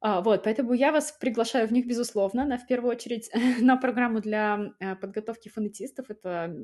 А, 0.00 0.20
вот, 0.20 0.44
поэтому 0.44 0.74
я 0.74 0.92
вас 0.92 1.12
приглашаю 1.12 1.66
в 1.66 1.72
них, 1.72 1.86
безусловно, 1.86 2.44
на, 2.44 2.58
в 2.58 2.66
первую 2.66 2.92
очередь 2.92 3.30
на 3.60 3.76
программу 3.76 4.20
для 4.20 4.72
э, 4.78 4.94
подготовки 4.96 5.48
фонетистов. 5.48 6.10
Это 6.10 6.54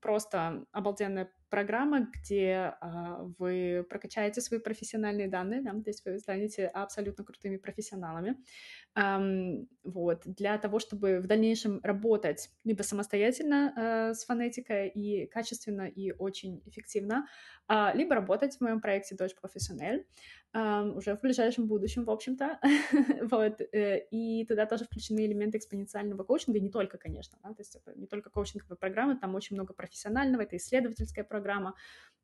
просто 0.00 0.66
обалденная 0.72 1.30
программа, 1.50 2.08
где 2.12 2.74
а, 2.80 3.24
вы 3.38 3.84
прокачаете 3.88 4.40
свои 4.40 4.60
профессиональные 4.60 5.28
данные, 5.28 5.60
да, 5.62 5.72
то 5.72 5.88
есть 5.90 6.04
вы 6.04 6.18
станете 6.18 6.66
абсолютно 6.66 7.24
крутыми 7.24 7.56
профессионалами. 7.56 8.36
Вот, 9.84 10.22
для 10.24 10.58
того, 10.58 10.80
чтобы 10.80 11.20
в 11.20 11.26
дальнейшем 11.26 11.80
работать 11.84 12.50
либо 12.64 12.82
самостоятельно 12.82 13.72
э, 13.76 14.14
с 14.14 14.24
фонетикой 14.24 14.88
и 14.88 15.26
качественно, 15.26 15.82
и 15.82 16.10
очень 16.10 16.60
эффективно, 16.66 17.26
а, 17.68 17.92
либо 17.94 18.16
работать 18.16 18.56
в 18.56 18.60
моем 18.60 18.80
проекте 18.80 19.14
Дочь 19.14 19.34
Профессионель 19.34 20.06
уже 20.52 21.14
в 21.14 21.20
ближайшем 21.20 21.68
будущем, 21.68 22.04
в 22.04 22.10
общем-то. 22.10 22.58
вот. 23.30 23.60
Э, 23.60 24.04
и 24.10 24.44
туда 24.46 24.66
тоже 24.66 24.84
включены 24.84 25.24
элементы 25.24 25.58
экспоненциального 25.58 26.24
коучинга, 26.24 26.58
не 26.58 26.70
только, 26.70 26.98
конечно, 26.98 27.38
да, 27.42 27.50
то 27.50 27.60
есть 27.60 27.76
это 27.76 27.96
не 27.96 28.08
только 28.08 28.30
коучинговая 28.30 28.76
программа, 28.76 29.16
там 29.16 29.36
очень 29.36 29.54
много 29.54 29.74
профессионального, 29.74 30.42
это 30.42 30.56
исследовательская 30.56 31.22
программа. 31.22 31.39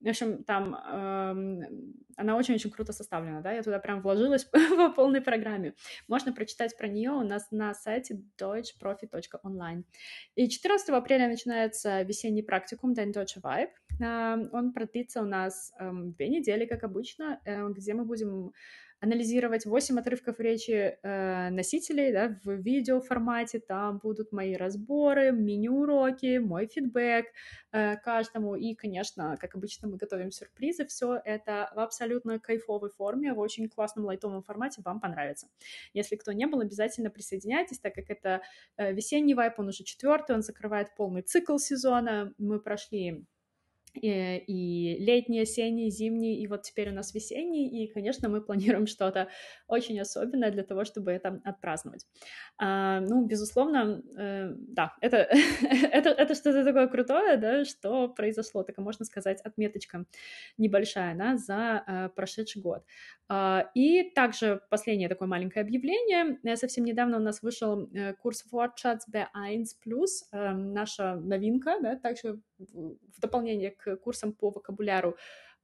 В 0.00 0.08
общем, 0.08 0.44
там 0.44 0.74
эм, 0.74 1.94
она 2.16 2.36
очень-очень 2.36 2.70
круто 2.70 2.92
составлена, 2.92 3.40
да, 3.40 3.52
я 3.52 3.62
туда 3.62 3.78
прям 3.78 4.02
вложилась 4.02 4.44
по 4.76 4.90
полной 4.90 5.22
программе. 5.22 5.74
Можно 6.06 6.32
прочитать 6.32 6.76
про 6.76 6.86
нее 6.86 7.10
у 7.10 7.22
нас 7.22 7.50
на 7.50 7.72
сайте 7.72 8.20
deutschprofi.online. 8.38 9.84
И 10.34 10.48
14 10.48 10.90
апреля 10.90 11.28
начинается 11.28 12.02
весенний 12.02 12.42
практикум 12.42 12.92
Dein 12.92 13.12
Deutsche 13.12 13.40
Vibe. 13.42 13.70
Э, 14.00 14.48
он 14.52 14.72
продлится 14.72 15.22
у 15.22 15.26
нас 15.26 15.72
э, 15.78 15.90
две 15.92 16.28
недели, 16.28 16.66
как 16.66 16.84
обычно, 16.84 17.40
э, 17.44 17.66
где 17.70 17.94
мы 17.94 18.04
будем 18.04 18.52
анализировать 19.00 19.66
8 19.66 19.98
отрывков 19.98 20.40
речи 20.40 20.98
э, 21.02 21.50
носителей 21.50 22.12
да, 22.12 22.38
в 22.44 22.50
видеоформате. 22.50 23.60
Там 23.60 23.98
будут 23.98 24.32
мои 24.32 24.54
разборы, 24.54 25.32
меню-уроки, 25.32 26.38
мой 26.38 26.66
фидбэк 26.66 27.26
э, 27.72 27.96
каждому. 27.96 28.56
И, 28.56 28.74
конечно, 28.74 29.36
как 29.38 29.54
обычно, 29.54 29.88
мы 29.88 29.96
готовим 29.96 30.30
сюрпризы. 30.30 30.86
Все 30.86 31.20
это 31.24 31.70
в 31.74 31.80
абсолютно 31.80 32.38
кайфовой 32.38 32.90
форме, 32.90 33.34
в 33.34 33.38
очень 33.38 33.68
классном 33.68 34.06
лайтовом 34.06 34.42
формате. 34.42 34.80
Вам 34.84 35.00
понравится. 35.00 35.48
Если 35.92 36.16
кто 36.16 36.32
не 36.32 36.46
был, 36.46 36.60
обязательно 36.60 37.10
присоединяйтесь, 37.10 37.78
так 37.78 37.94
как 37.94 38.10
это 38.10 38.42
э, 38.76 38.92
весенний 38.92 39.34
вайп, 39.34 39.58
он 39.58 39.68
уже 39.68 39.84
четвертый, 39.84 40.34
он 40.36 40.42
закрывает 40.42 40.94
полный 40.96 41.22
цикл 41.22 41.58
сезона. 41.58 42.32
Мы 42.38 42.60
прошли 42.60 43.26
и, 44.00 44.08
э, 44.08 44.38
и 44.46 44.96
летний, 44.98 45.40
осенний, 45.40 45.90
зимний, 45.90 46.42
и 46.42 46.46
вот 46.46 46.62
теперь 46.62 46.90
у 46.90 46.92
нас 46.92 47.14
весенний, 47.14 47.68
и, 47.68 47.92
конечно, 47.92 48.28
мы 48.28 48.40
планируем 48.40 48.86
что-то 48.86 49.28
очень 49.66 49.98
особенное 50.00 50.50
для 50.50 50.62
того, 50.62 50.84
чтобы 50.84 51.12
это 51.12 51.40
отпраздновать. 51.44 52.06
А, 52.58 53.00
ну, 53.00 53.26
безусловно, 53.26 54.02
э, 54.16 54.52
да, 54.56 54.94
это, 55.00 55.16
это, 55.92 56.10
это 56.10 56.34
что-то 56.34 56.64
такое 56.64 56.88
крутое, 56.88 57.36
да, 57.36 57.64
что 57.64 58.08
произошло, 58.08 58.62
так 58.62 58.78
можно 58.78 59.04
сказать, 59.04 59.40
отметочка 59.42 60.04
небольшая, 60.58 61.16
да, 61.16 61.36
за 61.36 61.84
э, 61.86 62.08
прошедший 62.14 62.62
год. 62.62 62.84
А, 63.28 63.70
и 63.74 64.10
также 64.10 64.60
последнее 64.70 65.08
такое 65.08 65.26
маленькое 65.26 65.64
объявление. 65.64 66.38
Э, 66.44 66.56
совсем 66.56 66.84
недавно 66.84 67.16
у 67.16 67.20
нас 67.20 67.42
вышел 67.42 67.88
э, 67.92 68.14
курс 68.14 68.44
WordChats 68.52 69.00
B1+, 69.12 69.64
э, 70.32 70.52
наша 70.52 71.16
новинка, 71.16 71.78
да, 71.80 71.96
также 71.96 72.40
в 72.58 73.20
дополнение 73.20 73.72
к 73.72 73.85
курсам 73.94 74.32
по 74.32 74.50
вокабуляру 74.50 75.16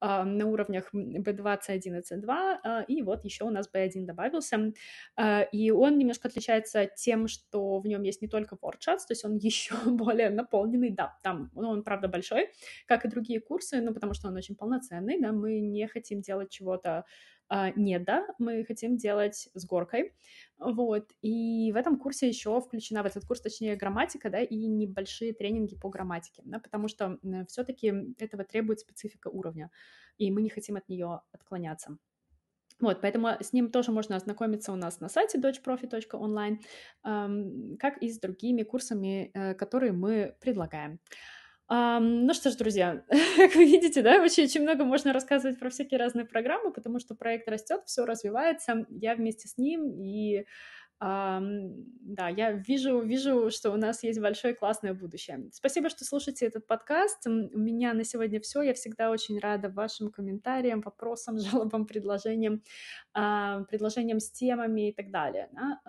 а, 0.04 0.24
на 0.24 0.46
уровнях 0.46 0.92
B2, 0.92 1.60
C1 1.68 1.78
и 1.78 2.14
C2, 2.14 2.84
и 2.88 3.02
вот 3.02 3.24
еще 3.24 3.44
у 3.44 3.50
нас 3.50 3.70
B1 3.72 4.04
добавился, 4.04 4.72
а, 5.16 5.42
и 5.42 5.70
он 5.70 5.96
немножко 5.96 6.26
отличается 6.26 6.86
тем, 6.86 7.28
что 7.28 7.78
в 7.78 7.86
нем 7.86 8.02
есть 8.02 8.20
не 8.20 8.26
только 8.26 8.56
WordChats, 8.56 9.06
то 9.06 9.10
есть 9.10 9.24
он 9.24 9.36
еще 9.36 9.76
более 9.86 10.30
наполненный, 10.30 10.90
да, 10.90 11.16
там, 11.22 11.50
ну, 11.54 11.68
он, 11.68 11.84
правда, 11.84 12.08
большой, 12.08 12.48
как 12.86 13.04
и 13.04 13.08
другие 13.08 13.40
курсы, 13.40 13.80
ну, 13.80 13.94
потому 13.94 14.12
что 14.12 14.26
он 14.26 14.36
очень 14.36 14.56
полноценный, 14.56 15.20
да, 15.20 15.30
мы 15.30 15.60
не 15.60 15.86
хотим 15.86 16.20
делать 16.20 16.50
чего-то 16.50 17.04
а, 17.54 17.70
не 17.76 17.98
да, 17.98 18.26
мы 18.38 18.64
хотим 18.64 18.96
делать 18.96 19.50
с 19.52 19.66
горкой, 19.66 20.14
вот, 20.58 21.12
и 21.20 21.70
в 21.70 21.76
этом 21.76 21.98
курсе 21.98 22.26
еще 22.26 22.58
включена, 22.62 23.02
в 23.02 23.06
этот 23.06 23.26
курс, 23.26 23.42
точнее, 23.42 23.76
грамматика, 23.76 24.30
да, 24.30 24.40
и 24.40 24.56
небольшие 24.56 25.34
тренинги 25.34 25.76
по 25.76 25.90
грамматике, 25.90 26.40
да, 26.46 26.58
потому 26.58 26.88
что 26.88 27.18
все-таки 27.48 27.92
этого 28.18 28.44
требует 28.44 28.80
специфика 28.80 29.28
уровня, 29.28 29.70
и 30.16 30.30
мы 30.30 30.40
не 30.40 30.48
хотим 30.48 30.76
от 30.76 30.88
нее 30.88 31.20
отклоняться. 31.30 31.98
Вот, 32.80 33.02
поэтому 33.02 33.28
с 33.28 33.52
ним 33.52 33.70
тоже 33.70 33.92
можно 33.92 34.16
ознакомиться 34.16 34.72
у 34.72 34.76
нас 34.76 35.00
на 35.00 35.10
сайте 35.10 35.38
dodgeprofi.online, 35.38 37.76
как 37.76 37.98
и 37.98 38.08
с 38.08 38.18
другими 38.18 38.62
курсами, 38.62 39.30
э, 39.34 39.54
которые 39.54 39.92
мы 39.92 40.36
предлагаем. 40.40 41.00
Ну 41.74 42.34
что 42.34 42.50
ж, 42.50 42.56
друзья, 42.56 43.02
как 43.36 43.54
вы 43.54 43.64
видите, 43.64 44.02
да, 44.02 44.22
очень, 44.22 44.44
очень 44.44 44.60
много 44.60 44.84
можно 44.84 45.14
рассказывать 45.14 45.58
про 45.58 45.70
всякие 45.70 45.98
разные 45.98 46.26
программы, 46.26 46.70
потому 46.70 46.98
что 46.98 47.14
проект 47.14 47.48
растет, 47.48 47.80
все 47.86 48.04
развивается, 48.04 48.84
я 48.90 49.14
вместе 49.14 49.48
с 49.48 49.56
ним, 49.56 49.90
и 49.90 50.44
да, 51.00 52.28
я 52.28 52.52
вижу, 52.52 53.00
вижу, 53.00 53.50
что 53.50 53.72
у 53.72 53.76
нас 53.76 54.04
есть 54.04 54.20
большое 54.20 54.54
классное 54.54 54.92
будущее. 54.92 55.48
Спасибо, 55.50 55.88
что 55.88 56.04
слушаете 56.04 56.46
этот 56.46 56.66
подкаст. 56.66 57.26
У 57.26 57.30
меня 57.58 57.92
на 57.92 58.04
сегодня 58.04 58.38
все. 58.40 58.62
Я 58.62 58.74
всегда 58.74 59.10
очень 59.10 59.40
рада 59.40 59.68
вашим 59.68 60.12
комментариям, 60.12 60.80
вопросам, 60.80 61.38
жалобам, 61.40 61.86
предложениям, 61.86 62.62
предложениям 63.12 64.20
с 64.20 64.30
темами 64.30 64.90
и 64.90 64.92
так 64.92 65.10
далее. 65.10 65.48
Да, 65.52 65.80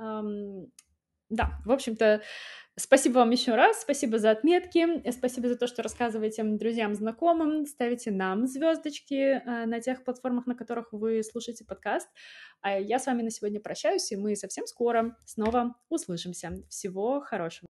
да 1.30 1.60
в 1.64 1.72
общем-то, 1.72 2.22
Спасибо 2.76 3.20
вам 3.20 3.30
еще 3.30 3.54
раз, 3.54 3.82
спасибо 3.82 4.18
за 4.18 4.32
отметки, 4.32 5.08
спасибо 5.12 5.48
за 5.48 5.56
то, 5.56 5.68
что 5.68 5.84
рассказываете 5.84 6.44
друзьям, 6.44 6.96
знакомым, 6.96 7.68
ставите 7.68 8.10
нам 8.10 8.48
звездочки 8.48 9.14
э, 9.14 9.66
на 9.68 9.80
тех 9.80 10.04
платформах, 10.04 10.48
на 10.48 10.56
которых 10.56 10.92
вы 10.92 11.22
слушаете 11.24 11.66
подкаст. 11.66 12.10
А 12.62 12.80
я 12.80 12.98
с 12.98 13.06
вами 13.06 13.22
на 13.22 13.30
сегодня 13.30 13.60
прощаюсь, 13.60 14.12
и 14.12 14.16
мы 14.16 14.36
совсем 14.36 14.66
скоро 14.66 15.16
снова 15.24 15.76
услышимся. 15.90 16.64
Всего 16.68 17.22
хорошего. 17.22 17.68